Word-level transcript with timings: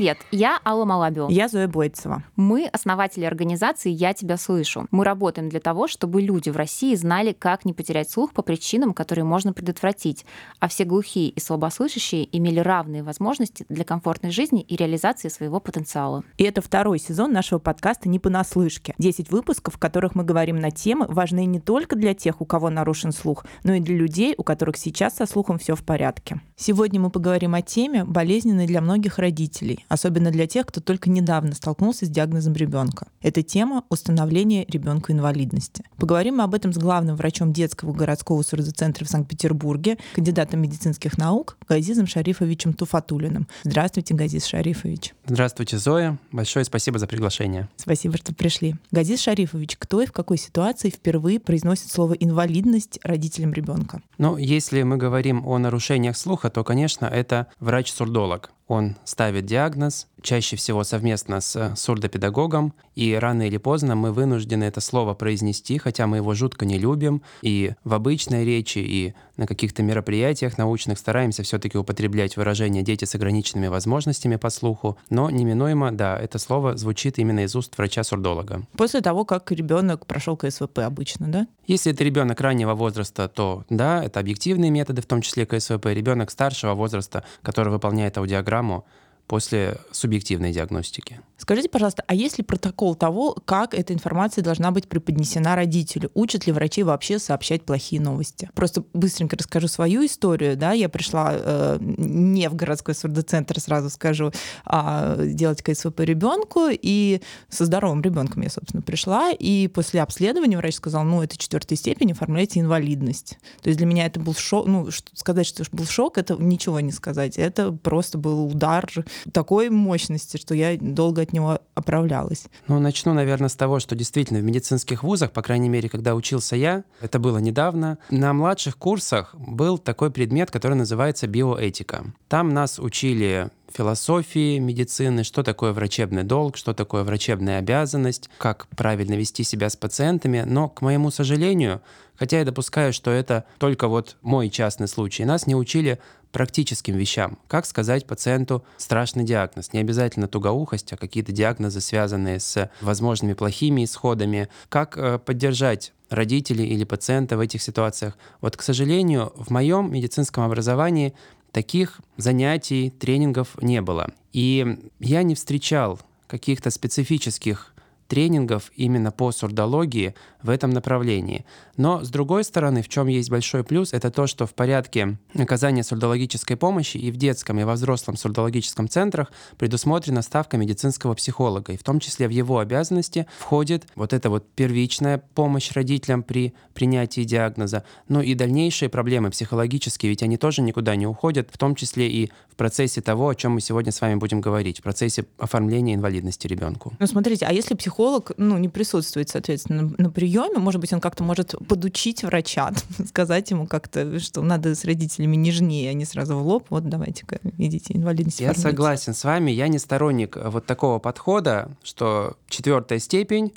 Привет, 0.00 0.16
я 0.30 0.58
Алла 0.64 0.86
Малабио. 0.86 1.28
Я 1.28 1.46
Зоя 1.46 1.68
Бойцева. 1.68 2.24
Мы 2.34 2.68
основатели 2.72 3.26
организации 3.26 3.90
«Я 3.90 4.14
тебя 4.14 4.38
слышу». 4.38 4.86
Мы 4.90 5.04
работаем 5.04 5.50
для 5.50 5.60
того, 5.60 5.88
чтобы 5.88 6.22
люди 6.22 6.48
в 6.48 6.56
России 6.56 6.94
знали, 6.94 7.32
как 7.38 7.66
не 7.66 7.74
потерять 7.74 8.10
слух 8.10 8.32
по 8.32 8.40
причинам, 8.40 8.94
которые 8.94 9.26
можно 9.26 9.52
предотвратить, 9.52 10.24
а 10.58 10.68
все 10.68 10.84
глухие 10.84 11.28
и 11.28 11.38
слабослышащие 11.38 12.34
имели 12.34 12.60
равные 12.60 13.02
возможности 13.02 13.66
для 13.68 13.84
комфортной 13.84 14.32
жизни 14.32 14.62
и 14.62 14.74
реализации 14.74 15.28
своего 15.28 15.60
потенциала. 15.60 16.24
И 16.38 16.44
это 16.44 16.62
второй 16.62 16.98
сезон 16.98 17.34
нашего 17.34 17.58
подкаста 17.58 18.08
«Не 18.08 18.18
понаслышке». 18.18 18.94
Десять 18.96 19.30
выпусков, 19.30 19.74
в 19.74 19.78
которых 19.78 20.14
мы 20.14 20.24
говорим 20.24 20.56
на 20.56 20.70
темы, 20.70 21.08
важные 21.10 21.44
не 21.44 21.60
только 21.60 21.94
для 21.94 22.14
тех, 22.14 22.40
у 22.40 22.46
кого 22.46 22.70
нарушен 22.70 23.12
слух, 23.12 23.44
но 23.64 23.74
и 23.74 23.80
для 23.80 23.96
людей, 23.96 24.34
у 24.38 24.44
которых 24.44 24.78
сейчас 24.78 25.16
со 25.16 25.26
слухом 25.26 25.58
все 25.58 25.74
в 25.74 25.84
порядке. 25.84 26.40
Сегодня 26.56 26.98
мы 27.00 27.10
поговорим 27.10 27.52
о 27.54 27.60
теме, 27.60 28.06
болезненной 28.06 28.66
для 28.66 28.80
многих 28.80 29.18
родителей, 29.18 29.84
особенно 29.90 30.30
для 30.30 30.46
тех, 30.46 30.64
кто 30.64 30.80
только 30.80 31.10
недавно 31.10 31.54
столкнулся 31.54 32.06
с 32.06 32.08
диагнозом 32.08 32.54
ребенка. 32.54 33.08
Это 33.20 33.42
тема 33.42 33.84
установления 33.90 34.64
ребенка 34.68 35.12
инвалидности. 35.12 35.84
Поговорим 35.96 36.36
мы 36.36 36.44
об 36.44 36.54
этом 36.54 36.72
с 36.72 36.78
главным 36.78 37.16
врачом 37.16 37.52
детского 37.52 37.92
городского 37.92 38.40
сурдоцентра 38.42 39.04
в 39.04 39.08
Санкт-Петербурге, 39.08 39.98
кандидатом 40.14 40.62
медицинских 40.62 41.18
наук 41.18 41.58
Газизом 41.68 42.06
Шарифовичем 42.06 42.72
Туфатулиным. 42.72 43.48
Здравствуйте, 43.64 44.14
Газиз 44.14 44.46
Шарифович. 44.46 45.12
Здравствуйте, 45.26 45.76
Зоя. 45.76 46.18
Большое 46.30 46.64
спасибо 46.64 46.98
за 46.98 47.06
приглашение. 47.08 47.68
Спасибо, 47.76 48.16
что 48.16 48.32
пришли. 48.32 48.76
Газиз 48.92 49.20
Шарифович, 49.20 49.76
кто 49.76 50.00
и 50.02 50.06
в 50.06 50.12
какой 50.12 50.38
ситуации 50.38 50.90
впервые 50.90 51.40
произносит 51.40 51.90
слово 51.90 52.14
инвалидность 52.14 53.00
родителям 53.02 53.52
ребенка? 53.52 54.00
Ну, 54.18 54.36
если 54.36 54.82
мы 54.84 54.96
говорим 54.96 55.44
о 55.46 55.58
нарушениях 55.58 56.16
слуха, 56.16 56.48
то, 56.48 56.62
конечно, 56.62 57.06
это 57.06 57.48
врач-сурдолог 57.58 58.52
он 58.70 58.96
ставит 59.04 59.46
диагноз, 59.46 60.06
чаще 60.22 60.56
всего 60.56 60.84
совместно 60.84 61.40
с 61.40 61.74
сурдопедагогом, 61.76 62.74
и 62.94 63.14
рано 63.14 63.46
или 63.46 63.56
поздно 63.56 63.94
мы 63.94 64.12
вынуждены 64.12 64.64
это 64.64 64.80
слово 64.80 65.14
произнести, 65.14 65.78
хотя 65.78 66.06
мы 66.06 66.18
его 66.18 66.34
жутко 66.34 66.66
не 66.66 66.78
любим, 66.78 67.22
и 67.42 67.72
в 67.84 67.94
обычной 67.94 68.44
речи, 68.44 68.78
и 68.78 69.14
на 69.36 69.46
каких-то 69.46 69.82
мероприятиях 69.82 70.58
научных 70.58 70.98
стараемся 70.98 71.42
все-таки 71.42 71.78
употреблять 71.78 72.36
выражение 72.36 72.82
«дети 72.82 73.04
с 73.04 73.14
ограниченными 73.14 73.68
возможностями 73.68 74.36
по 74.36 74.50
слуху», 74.50 74.98
но 75.08 75.30
неминуемо, 75.30 75.92
да, 75.92 76.18
это 76.18 76.38
слово 76.38 76.76
звучит 76.76 77.18
именно 77.18 77.40
из 77.40 77.56
уст 77.56 77.76
врача-сурдолога. 77.76 78.66
После 78.76 79.00
того, 79.00 79.24
как 79.24 79.50
ребенок 79.50 80.06
прошел 80.06 80.36
КСВП 80.36 80.80
обычно, 80.80 81.28
да? 81.28 81.46
Если 81.66 81.92
это 81.92 82.04
ребенок 82.04 82.40
раннего 82.40 82.74
возраста, 82.74 83.28
то 83.28 83.64
да, 83.70 84.04
это 84.04 84.20
объективные 84.20 84.70
методы, 84.70 85.02
в 85.02 85.06
том 85.06 85.22
числе 85.22 85.46
КСВП. 85.46 85.86
Ребенок 85.86 86.30
старшего 86.30 86.74
возраста, 86.74 87.24
который 87.42 87.72
выполняет 87.72 88.18
аудиограмму, 88.18 88.84
после 89.30 89.76
субъективной 89.92 90.50
диагностики. 90.50 91.20
Скажите, 91.36 91.68
пожалуйста, 91.68 92.02
а 92.06 92.14
есть 92.14 92.36
ли 92.36 92.44
протокол 92.44 92.96
того, 92.96 93.34
как 93.44 93.74
эта 93.74 93.94
информация 93.94 94.42
должна 94.42 94.72
быть 94.72 94.88
преподнесена 94.88 95.54
родителю? 95.54 96.10
Учат 96.14 96.46
ли 96.46 96.52
врачи 96.52 96.82
вообще 96.82 97.20
сообщать 97.20 97.62
плохие 97.62 98.02
новости? 98.02 98.50
Просто 98.54 98.84
быстренько 98.92 99.36
расскажу 99.36 99.68
свою 99.68 100.04
историю. 100.04 100.56
Да? 100.56 100.72
Я 100.72 100.88
пришла 100.88 101.30
э, 101.32 101.78
не 101.80 102.48
в 102.48 102.56
городской 102.56 102.92
сурдоцентр, 102.94 103.58
сразу 103.60 103.88
скажу, 103.88 104.32
а 104.64 105.16
делать 105.16 105.62
КСВП 105.62 106.00
ребенку, 106.00 106.66
и 106.70 107.22
со 107.48 107.64
здоровым 107.64 108.02
ребенком 108.02 108.42
я, 108.42 108.50
собственно, 108.50 108.82
пришла, 108.82 109.30
и 109.30 109.68
после 109.68 110.02
обследования 110.02 110.56
врач 110.56 110.74
сказал, 110.74 111.04
ну, 111.04 111.22
это 111.22 111.38
четвертая 111.38 111.78
степень, 111.78 112.12
оформляйте 112.12 112.58
инвалидность. 112.58 113.38
То 113.62 113.68
есть 113.68 113.78
для 113.78 113.86
меня 113.86 114.06
это 114.06 114.18
был 114.18 114.34
шок, 114.34 114.66
ну, 114.66 114.88
сказать, 115.14 115.46
что 115.46 115.64
был 115.70 115.86
шок, 115.86 116.18
это 116.18 116.34
ничего 116.34 116.80
не 116.80 116.90
сказать. 116.90 117.38
Это 117.38 117.70
просто 117.70 118.18
был 118.18 118.44
удар 118.46 118.90
такой 119.32 119.70
мощности, 119.70 120.36
что 120.36 120.54
я 120.54 120.76
долго 120.78 121.22
от 121.22 121.32
него 121.32 121.60
оправлялась. 121.74 122.46
Ну, 122.68 122.78
начну, 122.78 123.14
наверное, 123.14 123.48
с 123.48 123.56
того, 123.56 123.80
что 123.80 123.94
действительно 123.94 124.40
в 124.40 124.44
медицинских 124.44 125.02
вузах, 125.02 125.32
по 125.32 125.42
крайней 125.42 125.68
мере, 125.68 125.88
когда 125.88 126.14
учился 126.14 126.56
я, 126.56 126.84
это 127.00 127.18
было 127.18 127.38
недавно, 127.38 127.98
на 128.10 128.32
младших 128.32 128.76
курсах 128.76 129.34
был 129.34 129.78
такой 129.78 130.10
предмет, 130.10 130.50
который 130.50 130.74
называется 130.74 131.26
биоэтика. 131.26 132.04
Там 132.28 132.50
нас 132.50 132.78
учили 132.78 133.50
философии 133.72 134.58
медицины, 134.58 135.24
что 135.24 135.42
такое 135.42 135.72
врачебный 135.72 136.24
долг, 136.24 136.56
что 136.56 136.74
такое 136.74 137.04
врачебная 137.04 137.58
обязанность, 137.58 138.30
как 138.38 138.66
правильно 138.68 139.14
вести 139.14 139.44
себя 139.44 139.70
с 139.70 139.76
пациентами. 139.76 140.44
Но, 140.46 140.68
к 140.68 140.82
моему 140.82 141.10
сожалению, 141.10 141.80
хотя 142.16 142.38
я 142.38 142.44
допускаю, 142.44 142.92
что 142.92 143.10
это 143.10 143.44
только 143.58 143.88
вот 143.88 144.16
мой 144.22 144.50
частный 144.50 144.88
случай, 144.88 145.24
нас 145.24 145.46
не 145.46 145.54
учили 145.54 145.98
практическим 146.32 146.96
вещам. 146.96 147.38
Как 147.48 147.66
сказать 147.66 148.06
пациенту 148.06 148.64
страшный 148.76 149.24
диагноз? 149.24 149.72
Не 149.72 149.80
обязательно 149.80 150.28
тугоухость, 150.28 150.92
а 150.92 150.96
какие-то 150.96 151.32
диагнозы, 151.32 151.80
связанные 151.80 152.40
с 152.40 152.70
возможными 152.80 153.34
плохими 153.34 153.84
исходами. 153.84 154.48
Как 154.68 154.96
э, 154.96 155.18
поддержать 155.18 155.92
родителей 156.10 156.66
или 156.66 156.84
пациента 156.84 157.36
в 157.36 157.40
этих 157.40 157.62
ситуациях. 157.62 158.18
Вот, 158.40 158.56
к 158.56 158.62
сожалению, 158.62 159.32
в 159.36 159.50
моем 159.50 159.92
медицинском 159.92 160.44
образовании 160.44 161.14
таких 161.52 162.00
занятий, 162.16 162.90
тренингов 162.90 163.60
не 163.62 163.80
было. 163.80 164.10
И 164.32 164.90
я 164.98 165.22
не 165.22 165.34
встречал 165.34 166.00
каких-то 166.26 166.70
специфических 166.70 167.74
тренингов 168.10 168.72
именно 168.74 169.12
по 169.12 169.30
сурдологии 169.30 170.16
в 170.42 170.50
этом 170.50 170.70
направлении. 170.70 171.46
Но, 171.76 172.02
с 172.04 172.10
другой 172.10 172.42
стороны, 172.42 172.82
в 172.82 172.88
чем 172.88 173.06
есть 173.06 173.30
большой 173.30 173.62
плюс, 173.62 173.92
это 173.92 174.10
то, 174.10 174.26
что 174.26 174.46
в 174.46 174.54
порядке 174.54 175.16
оказания 175.38 175.84
сурдологической 175.84 176.56
помощи 176.56 176.96
и 176.96 177.12
в 177.12 177.16
детском, 177.16 177.60
и 177.60 177.64
во 177.64 177.74
взрослом 177.74 178.16
сурдологическом 178.16 178.88
центрах 178.88 179.30
предусмотрена 179.58 180.22
ставка 180.22 180.56
медицинского 180.56 181.14
психолога. 181.14 181.72
И 181.72 181.76
в 181.76 181.84
том 181.84 182.00
числе 182.00 182.26
в 182.26 182.32
его 182.32 182.58
обязанности 182.58 183.26
входит 183.38 183.86
вот 183.94 184.12
эта 184.12 184.28
вот 184.28 184.44
первичная 184.56 185.22
помощь 185.34 185.70
родителям 185.72 186.24
при 186.24 186.52
принятии 186.74 187.22
диагноза, 187.22 187.84
ну 188.08 188.20
и 188.20 188.34
дальнейшие 188.34 188.88
проблемы 188.88 189.30
психологические, 189.30 190.10
ведь 190.10 190.24
они 190.24 190.36
тоже 190.36 190.62
никуда 190.62 190.96
не 190.96 191.06
уходят, 191.06 191.48
в 191.52 191.58
том 191.58 191.76
числе 191.76 192.10
и 192.10 192.32
в 192.50 192.56
процессе 192.56 193.00
того, 193.00 193.28
о 193.28 193.34
чем 193.36 193.52
мы 193.52 193.60
сегодня 193.60 193.92
с 193.92 194.00
вами 194.00 194.16
будем 194.16 194.40
говорить, 194.40 194.80
в 194.80 194.82
процессе 194.82 195.26
оформления 195.38 195.94
инвалидности 195.94 196.48
ребенку. 196.48 196.92
Ну, 196.98 197.06
смотрите, 197.06 197.46
а 197.46 197.52
если 197.52 197.74
психолог 197.74 197.99
ну, 198.36 198.58
не 198.58 198.68
присутствует, 198.68 199.28
соответственно, 199.28 199.82
на, 199.82 200.04
на 200.04 200.10
приеме, 200.10 200.58
может 200.58 200.80
быть, 200.80 200.92
он 200.92 201.00
как-то 201.00 201.22
может 201.22 201.54
подучить 201.68 202.22
врача, 202.22 202.72
сказать 203.06 203.50
ему 203.50 203.66
как-то, 203.66 204.18
что 204.18 204.42
надо 204.42 204.74
с 204.74 204.84
родителями 204.84 205.36
нежнее, 205.36 205.90
а 205.90 205.92
не 205.92 206.04
сразу 206.04 206.36
в 206.36 206.46
лоб, 206.46 206.66
вот 206.70 206.88
давайте-ка, 206.88 207.40
идите, 207.58 207.94
инвалидность. 207.96 208.40
Я 208.40 208.54
согласен 208.54 209.14
с 209.14 209.24
вами, 209.24 209.50
я 209.50 209.68
не 209.68 209.78
сторонник 209.78 210.36
вот 210.36 210.66
такого 210.66 210.98
подхода, 210.98 211.70
что 211.82 212.36
четвертая 212.48 212.98
степень, 212.98 213.52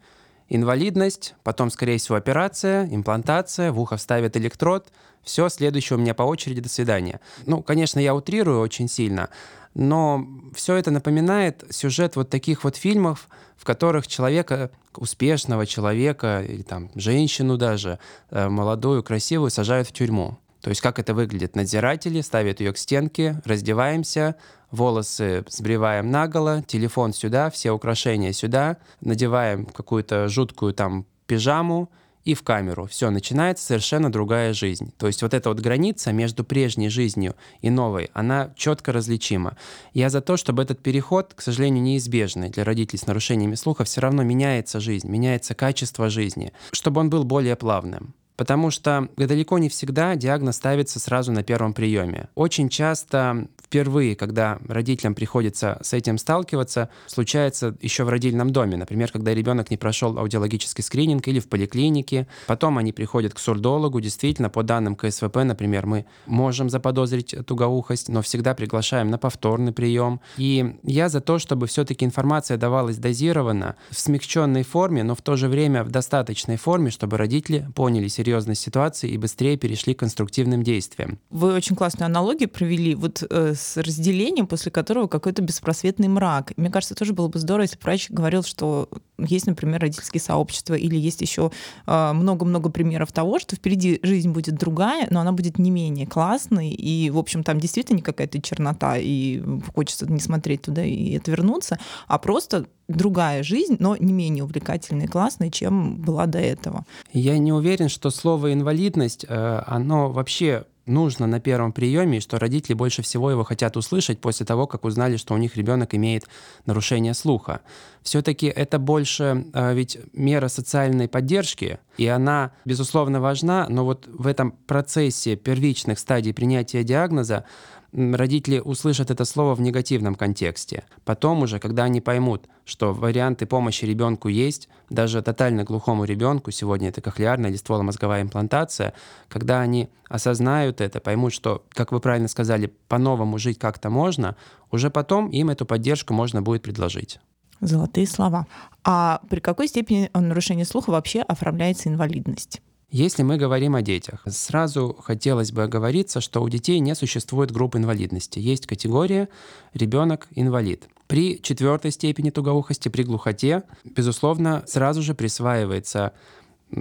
инвалидность, 0.55 1.35
потом, 1.43 1.69
скорее 1.69 1.97
всего, 1.97 2.15
операция, 2.15 2.85
имплантация, 2.85 3.71
в 3.71 3.79
ухо 3.79 3.97
вставят 3.97 4.37
электрод, 4.37 4.87
все, 5.23 5.49
следующее 5.49 5.97
у 5.97 6.01
меня 6.01 6.13
по 6.13 6.23
очереди, 6.23 6.61
до 6.61 6.69
свидания. 6.69 7.19
Ну, 7.45 7.63
конечно, 7.63 7.99
я 7.99 8.13
утрирую 8.13 8.59
очень 8.59 8.89
сильно, 8.89 9.29
но 9.73 10.27
все 10.53 10.75
это 10.75 10.91
напоминает 10.91 11.63
сюжет 11.69 12.15
вот 12.15 12.29
таких 12.29 12.63
вот 12.63 12.75
фильмов, 12.75 13.29
в 13.55 13.65
которых 13.65 14.07
человека, 14.07 14.71
успешного 14.95 15.65
человека, 15.65 16.43
или 16.47 16.61
там 16.61 16.91
женщину 16.95 17.57
даже, 17.57 17.99
э, 18.29 18.49
молодую, 18.49 19.03
красивую, 19.03 19.49
сажают 19.49 19.87
в 19.87 19.93
тюрьму. 19.93 20.37
То 20.63 20.69
есть 20.69 20.79
как 20.79 20.97
это 20.97 21.13
выглядит? 21.13 21.57
Надзиратели 21.57 22.21
ставят 22.21 22.61
ее 22.61 22.71
к 22.71 22.77
стенке, 22.77 23.41
раздеваемся, 23.43 24.37
волосы 24.71 25.43
сбриваем 25.49 26.09
наголо, 26.09 26.63
телефон 26.63 27.11
сюда, 27.11 27.49
все 27.49 27.71
украшения 27.71 28.31
сюда, 28.31 28.77
надеваем 29.01 29.65
какую-то 29.65 30.29
жуткую 30.29 30.73
там 30.73 31.05
пижаму, 31.27 31.91
и 32.23 32.33
в 32.35 32.43
камеру. 32.43 32.85
Все, 32.85 33.09
начинается 33.09 33.65
совершенно 33.65 34.09
другая 34.09 34.53
жизнь. 34.53 34.93
То 34.97 35.07
есть 35.07 35.21
вот 35.21 35.33
эта 35.33 35.49
вот 35.49 35.59
граница 35.59 36.13
между 36.13 36.45
прежней 36.45 36.87
жизнью 36.87 37.35
и 37.59 37.69
новой, 37.69 38.09
она 38.13 38.53
четко 38.55 38.93
различима. 38.93 39.57
Я 39.93 40.09
за 40.09 40.21
то, 40.21 40.37
чтобы 40.37 40.63
этот 40.63 40.81
переход, 40.81 41.33
к 41.33 41.41
сожалению, 41.41 41.83
неизбежный 41.83 42.49
для 42.49 42.63
родителей 42.63 42.99
с 42.99 43.07
нарушениями 43.07 43.55
слуха, 43.55 43.83
все 43.83 43.99
равно 43.99 44.23
меняется 44.23 44.79
жизнь, 44.79 45.09
меняется 45.09 45.53
качество 45.53 46.09
жизни, 46.09 46.53
чтобы 46.71 47.01
он 47.01 47.09
был 47.09 47.25
более 47.25 47.57
плавным. 47.57 48.13
Потому 48.35 48.71
что 48.71 49.09
далеко 49.17 49.57
не 49.57 49.69
всегда 49.69 50.15
диагноз 50.15 50.55
ставится 50.55 50.99
сразу 50.99 51.31
на 51.31 51.43
первом 51.43 51.73
приеме. 51.73 52.29
Очень 52.35 52.69
часто 52.69 53.47
впервые, 53.73 54.15
когда 54.15 54.59
родителям 54.67 55.15
приходится 55.15 55.79
с 55.81 55.93
этим 55.93 56.19
сталкиваться, 56.19 56.89
случается 57.07 57.75
еще 57.81 58.03
в 58.03 58.09
родильном 58.09 58.51
доме. 58.51 58.77
Например, 58.77 59.11
когда 59.11 59.33
ребенок 59.33 59.71
не 59.71 59.77
прошел 59.77 60.19
аудиологический 60.19 60.83
скрининг 60.83 61.27
или 61.27 61.39
в 61.39 61.47
поликлинике. 61.47 62.27
Потом 62.45 62.77
они 62.77 62.91
приходят 62.91 63.33
к 63.33 63.39
сурдологу. 63.39 63.99
Действительно, 63.99 64.51
по 64.51 64.61
данным 64.61 64.95
КСВП, 64.95 65.37
например, 65.37 65.87
мы 65.87 66.05
можем 66.27 66.69
заподозрить 66.69 67.35
тугоухость, 67.47 68.09
но 68.09 68.21
всегда 68.21 68.53
приглашаем 68.53 69.09
на 69.09 69.17
повторный 69.17 69.71
прием. 69.71 70.21
И 70.37 70.75
я 70.83 71.09
за 71.09 71.19
то, 71.19 71.39
чтобы 71.39 71.65
все-таки 71.65 72.05
информация 72.05 72.57
давалась 72.57 72.97
дозированно, 72.97 73.75
в 73.89 73.99
смягченной 73.99 74.61
форме, 74.61 75.01
но 75.03 75.15
в 75.15 75.21
то 75.21 75.35
же 75.35 75.47
время 75.47 75.83
в 75.83 75.89
достаточной 75.89 76.57
форме, 76.57 76.91
чтобы 76.91 77.17
родители 77.17 77.67
поняли 77.73 78.07
серьезность 78.23 78.61
ситуации 78.61 79.09
и 79.09 79.17
быстрее 79.17 79.57
перешли 79.57 79.93
к 79.93 79.99
конструктивным 79.99 80.63
действиям. 80.63 81.19
Вы 81.29 81.53
очень 81.53 81.75
классную 81.75 82.05
аналогию 82.05 82.47
провели 82.47 82.95
вот 82.95 83.21
э, 83.29 83.53
с 83.53 83.75
разделением, 83.75 84.47
после 84.47 84.71
которого 84.71 85.07
какой-то 85.07 85.41
беспросветный 85.41 86.07
мрак. 86.07 86.53
Мне 86.55 86.69
кажется, 86.69 86.95
тоже 86.95 87.11
было 87.11 87.27
бы 87.27 87.39
здорово, 87.39 87.63
если 87.63 87.77
врач 87.81 88.09
говорил, 88.09 88.43
что 88.43 88.87
есть, 89.17 89.45
например, 89.45 89.81
родительские 89.81 90.21
сообщества, 90.21 90.75
или 90.75 90.97
есть 90.97 91.21
еще 91.21 91.51
а, 91.85 92.13
много-много 92.13 92.69
примеров 92.69 93.11
того, 93.11 93.39
что 93.39 93.55
впереди 93.55 93.99
жизнь 94.03 94.31
будет 94.31 94.55
другая, 94.55 95.07
но 95.09 95.19
она 95.19 95.31
будет 95.31 95.59
не 95.59 95.71
менее 95.71 96.07
классной, 96.07 96.69
и, 96.69 97.09
в 97.09 97.17
общем, 97.17 97.43
там 97.43 97.59
действительно 97.59 98.01
какая-то 98.01 98.41
чернота, 98.41 98.97
и 98.97 99.41
хочется 99.75 100.11
не 100.11 100.19
смотреть 100.19 100.63
туда 100.63 100.83
и 100.83 101.15
отвернуться, 101.15 101.77
а 102.07 102.17
просто 102.17 102.65
другая 102.87 103.43
жизнь, 103.43 103.77
но 103.79 103.95
не 103.95 104.13
менее 104.13 104.43
увлекательная 104.43 105.05
и 105.05 105.09
классная, 105.09 105.49
чем 105.49 105.97
была 105.97 106.25
до 106.25 106.39
этого. 106.39 106.85
Я 107.11 107.37
не 107.37 107.53
уверен, 107.53 107.89
что 107.89 108.09
слово 108.13 108.53
инвалидность, 108.53 109.25
э, 109.27 109.63
оно 109.65 110.11
вообще 110.11 110.65
нужно 110.85 111.27
на 111.27 111.39
первом 111.39 111.71
приеме, 111.71 112.17
и 112.17 112.21
что 112.21 112.39
родители 112.39 112.73
больше 112.73 113.01
всего 113.01 113.31
его 113.31 113.43
хотят 113.43 113.77
услышать 113.77 114.19
после 114.19 114.45
того, 114.45 114.67
как 114.67 114.85
узнали, 114.85 115.17
что 115.17 115.33
у 115.33 115.37
них 115.37 115.55
ребенок 115.55 115.95
имеет 115.95 116.25
нарушение 116.65 117.13
слуха. 117.13 117.61
Все-таки 118.01 118.47
это 118.47 118.79
больше 118.79 119.45
э, 119.53 119.73
ведь 119.73 119.97
мера 120.13 120.47
социальной 120.47 121.07
поддержки, 121.07 121.79
и 121.97 122.07
она, 122.07 122.51
безусловно, 122.65 123.21
важна, 123.21 123.67
но 123.69 123.85
вот 123.85 124.07
в 124.07 124.27
этом 124.27 124.51
процессе 124.51 125.35
первичных 125.35 125.99
стадий 125.99 126.33
принятия 126.33 126.83
диагноза 126.83 127.45
родители 127.93 128.59
услышат 128.59 129.11
это 129.11 129.25
слово 129.25 129.55
в 129.55 129.61
негативном 129.61 130.15
контексте. 130.15 130.83
Потом 131.05 131.43
уже, 131.43 131.59
когда 131.59 131.83
они 131.83 132.01
поймут, 132.01 132.47
что 132.65 132.93
варианты 132.93 133.45
помощи 133.45 133.85
ребенку 133.85 134.27
есть, 134.27 134.69
даже 134.89 135.21
тотально 135.21 135.63
глухому 135.63 136.05
ребенку, 136.05 136.51
сегодня 136.51 136.89
это 136.89 137.01
кохлеарная 137.01 137.49
или 137.49 137.57
стволомозговая 137.57 138.21
имплантация, 138.21 138.93
когда 139.29 139.61
они 139.61 139.89
осознают 140.09 140.81
это, 140.81 140.99
поймут, 140.99 141.33
что, 141.33 141.63
как 141.69 141.91
вы 141.91 141.99
правильно 141.99 142.27
сказали, 142.27 142.73
по-новому 142.87 143.37
жить 143.37 143.59
как-то 143.59 143.89
можно, 143.89 144.35
уже 144.71 144.89
потом 144.89 145.29
им 145.29 145.49
эту 145.49 145.65
поддержку 145.65 146.13
можно 146.13 146.41
будет 146.41 146.63
предложить. 146.63 147.19
Золотые 147.61 148.07
слова. 148.07 148.47
А 148.83 149.21
при 149.29 149.39
какой 149.39 149.67
степени 149.67 150.09
нарушения 150.13 150.65
слуха 150.65 150.89
вообще 150.89 151.21
оформляется 151.21 151.89
инвалидность? 151.89 152.61
Если 152.93 153.23
мы 153.23 153.37
говорим 153.37 153.73
о 153.73 153.81
детях, 153.81 154.21
сразу 154.27 154.95
хотелось 155.01 155.51
бы 155.51 155.63
оговориться, 155.63 156.21
что 156.21 156.43
у 156.43 156.47
детей 156.47 156.77
не 156.77 156.93
существует 156.93 157.49
групп 157.49 157.75
инвалидности. 157.75 158.37
Есть 158.37 158.67
категория 158.67 159.29
ребенок-инвалид. 159.73 160.87
При 161.07 161.41
четвертой 161.41 161.89
степени 161.89 162.29
тугоухости, 162.29 162.89
при 162.89 163.01
глухоте, 163.01 163.63
безусловно, 163.83 164.63
сразу 164.67 165.01
же 165.01 165.15
присваивается 165.15 166.13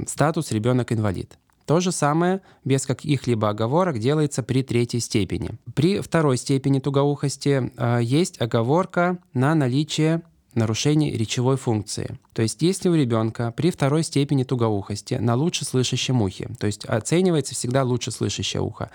статус 0.06 0.52
ребенок-инвалид. 0.52 1.38
То 1.64 1.80
же 1.80 1.92
самое, 1.92 2.42
без 2.62 2.84
каких-либо 2.84 3.48
оговорок, 3.48 3.98
делается 3.98 4.42
при 4.42 4.62
третьей 4.62 5.00
степени. 5.00 5.52
При 5.74 6.00
второй 6.00 6.36
степени 6.36 6.78
тугоухости 6.78 7.72
э, 7.74 8.00
есть 8.02 8.38
оговорка 8.38 9.16
на 9.32 9.54
наличие 9.54 10.20
нарушение 10.54 11.12
речевой 11.16 11.56
функции. 11.56 12.18
То 12.32 12.42
есть 12.42 12.62
если 12.62 12.88
у 12.88 12.94
ребенка 12.94 13.52
при 13.56 13.70
второй 13.70 14.02
степени 14.02 14.44
тугоухости 14.44 15.14
на 15.14 15.34
лучше 15.34 15.64
слышащем 15.64 16.22
ухе, 16.22 16.50
то 16.58 16.66
есть 16.66 16.84
оценивается 16.84 17.54
всегда 17.54 17.82
лучше 17.84 18.10
слышащее 18.10 18.62
ухо, 18.62 18.90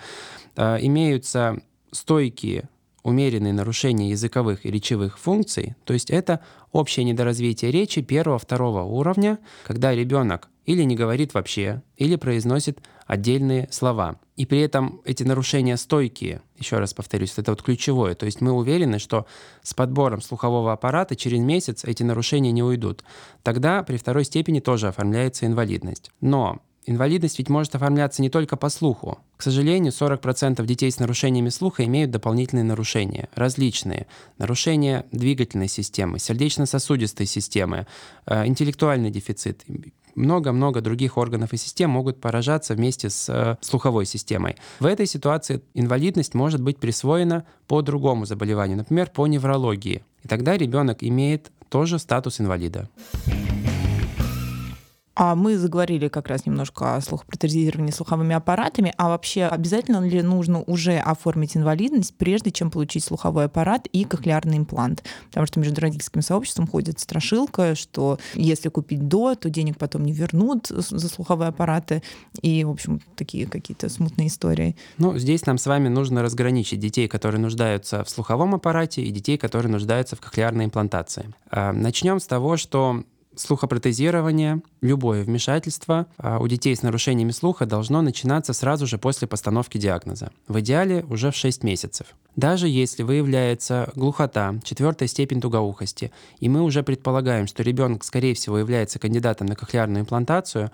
э, 0.56 0.78
имеются 0.82 1.60
стойкие 1.90 2.68
умеренные 3.02 3.52
нарушения 3.52 4.10
языковых 4.10 4.66
и 4.66 4.70
речевых 4.70 5.18
функций, 5.18 5.74
то 5.84 5.94
есть 5.94 6.10
это 6.10 6.40
общее 6.72 7.04
недоразвитие 7.04 7.70
речи 7.70 8.02
первого-второго 8.02 8.82
уровня, 8.82 9.38
когда 9.64 9.94
ребенок 9.94 10.48
или 10.68 10.82
не 10.82 10.96
говорит 10.96 11.32
вообще, 11.32 11.82
или 11.96 12.16
произносит 12.16 12.78
отдельные 13.06 13.68
слова. 13.70 14.20
И 14.36 14.44
при 14.44 14.60
этом 14.60 15.00
эти 15.06 15.22
нарушения 15.22 15.78
стойкие, 15.78 16.42
еще 16.58 16.78
раз 16.78 16.92
повторюсь, 16.92 17.32
это 17.38 17.52
вот 17.52 17.62
ключевое. 17.62 18.14
То 18.14 18.26
есть 18.26 18.42
мы 18.42 18.52
уверены, 18.52 18.98
что 18.98 19.24
с 19.62 19.72
подбором 19.72 20.20
слухового 20.20 20.74
аппарата 20.74 21.16
через 21.16 21.38
месяц 21.38 21.86
эти 21.86 22.02
нарушения 22.02 22.52
не 22.52 22.62
уйдут. 22.62 23.02
Тогда 23.42 23.82
при 23.82 23.96
второй 23.96 24.26
степени 24.26 24.60
тоже 24.60 24.88
оформляется 24.88 25.46
инвалидность. 25.46 26.10
Но 26.20 26.60
Инвалидность 26.90 27.36
ведь 27.36 27.50
может 27.50 27.74
оформляться 27.74 28.22
не 28.22 28.30
только 28.30 28.56
по 28.56 28.70
слуху. 28.70 29.18
К 29.36 29.42
сожалению, 29.42 29.92
40% 29.92 30.64
детей 30.64 30.90
с 30.90 30.98
нарушениями 30.98 31.50
слуха 31.50 31.84
имеют 31.84 32.10
дополнительные 32.10 32.64
нарушения, 32.64 33.28
различные. 33.34 34.06
Нарушения 34.38 35.04
двигательной 35.12 35.68
системы, 35.68 36.18
сердечно-сосудистой 36.18 37.26
системы, 37.26 37.86
э, 38.24 38.46
интеллектуальный 38.46 39.10
дефицит. 39.10 39.66
Много-много 40.18 40.80
других 40.80 41.16
органов 41.16 41.52
и 41.52 41.56
систем 41.56 41.90
могут 41.90 42.20
поражаться 42.20 42.74
вместе 42.74 43.08
с 43.08 43.28
э, 43.28 43.56
слуховой 43.60 44.04
системой. 44.04 44.56
В 44.80 44.86
этой 44.86 45.06
ситуации 45.06 45.62
инвалидность 45.74 46.34
может 46.34 46.60
быть 46.60 46.78
присвоена 46.78 47.44
по 47.68 47.82
другому 47.82 48.26
заболеванию, 48.26 48.78
например, 48.78 49.10
по 49.10 49.26
неврологии. 49.26 50.02
И 50.24 50.28
тогда 50.28 50.56
ребенок 50.56 50.98
имеет 51.02 51.52
тоже 51.68 51.98
статус 51.98 52.40
инвалида. 52.40 52.88
А 55.20 55.34
мы 55.34 55.58
заговорили 55.58 56.06
как 56.06 56.28
раз 56.28 56.46
немножко 56.46 56.94
о 56.94 57.00
слухопротезировании 57.00 57.90
слуховыми 57.90 58.36
аппаратами. 58.36 58.94
А 58.96 59.08
вообще 59.08 59.46
обязательно 59.46 60.06
ли 60.06 60.22
нужно 60.22 60.62
уже 60.62 60.96
оформить 60.96 61.56
инвалидность, 61.56 62.14
прежде 62.16 62.52
чем 62.52 62.70
получить 62.70 63.02
слуховой 63.02 63.46
аппарат 63.46 63.88
и 63.88 64.04
кохлеарный 64.04 64.58
имплант? 64.58 65.02
Потому 65.26 65.46
что 65.46 65.58
между 65.58 65.80
родительским 65.80 66.22
сообществом 66.22 66.68
ходит 66.68 67.00
страшилка, 67.00 67.74
что 67.74 68.20
если 68.34 68.68
купить 68.68 69.08
до, 69.08 69.34
то 69.34 69.50
денег 69.50 69.76
потом 69.76 70.04
не 70.04 70.12
вернут 70.12 70.68
за 70.68 71.08
слуховые 71.08 71.48
аппараты. 71.48 72.04
И, 72.40 72.62
в 72.62 72.70
общем, 72.70 73.00
такие 73.16 73.48
какие-то 73.48 73.88
смутные 73.88 74.28
истории. 74.28 74.76
Ну, 74.98 75.18
здесь 75.18 75.44
нам 75.46 75.58
с 75.58 75.66
вами 75.66 75.88
нужно 75.88 76.22
разграничить 76.22 76.78
детей, 76.78 77.08
которые 77.08 77.40
нуждаются 77.40 78.04
в 78.04 78.10
слуховом 78.10 78.54
аппарате, 78.54 79.02
и 79.02 79.10
детей, 79.10 79.36
которые 79.36 79.72
нуждаются 79.72 80.14
в 80.14 80.20
кохлеарной 80.20 80.66
имплантации. 80.66 81.34
А, 81.50 81.72
Начнем 81.72 82.20
с 82.20 82.26
того, 82.28 82.56
что 82.56 83.02
слухопротезирование, 83.38 84.62
любое 84.80 85.22
вмешательство 85.24 86.06
а, 86.16 86.38
у 86.38 86.48
детей 86.48 86.74
с 86.74 86.82
нарушениями 86.82 87.30
слуха 87.30 87.66
должно 87.66 88.02
начинаться 88.02 88.52
сразу 88.52 88.86
же 88.86 88.98
после 88.98 89.28
постановки 89.28 89.78
диагноза. 89.78 90.30
В 90.46 90.60
идеале 90.60 91.04
уже 91.08 91.30
в 91.30 91.36
6 91.36 91.62
месяцев. 91.62 92.08
Даже 92.36 92.68
если 92.68 93.02
выявляется 93.02 93.90
глухота, 93.94 94.56
четвертая 94.64 95.08
степень 95.08 95.40
тугоухости, 95.40 96.12
и 96.40 96.48
мы 96.48 96.62
уже 96.62 96.82
предполагаем, 96.82 97.46
что 97.46 97.62
ребенок, 97.62 98.04
скорее 98.04 98.34
всего, 98.34 98.58
является 98.58 98.98
кандидатом 98.98 99.46
на 99.46 99.56
кохлеарную 99.56 100.02
имплантацию, 100.02 100.70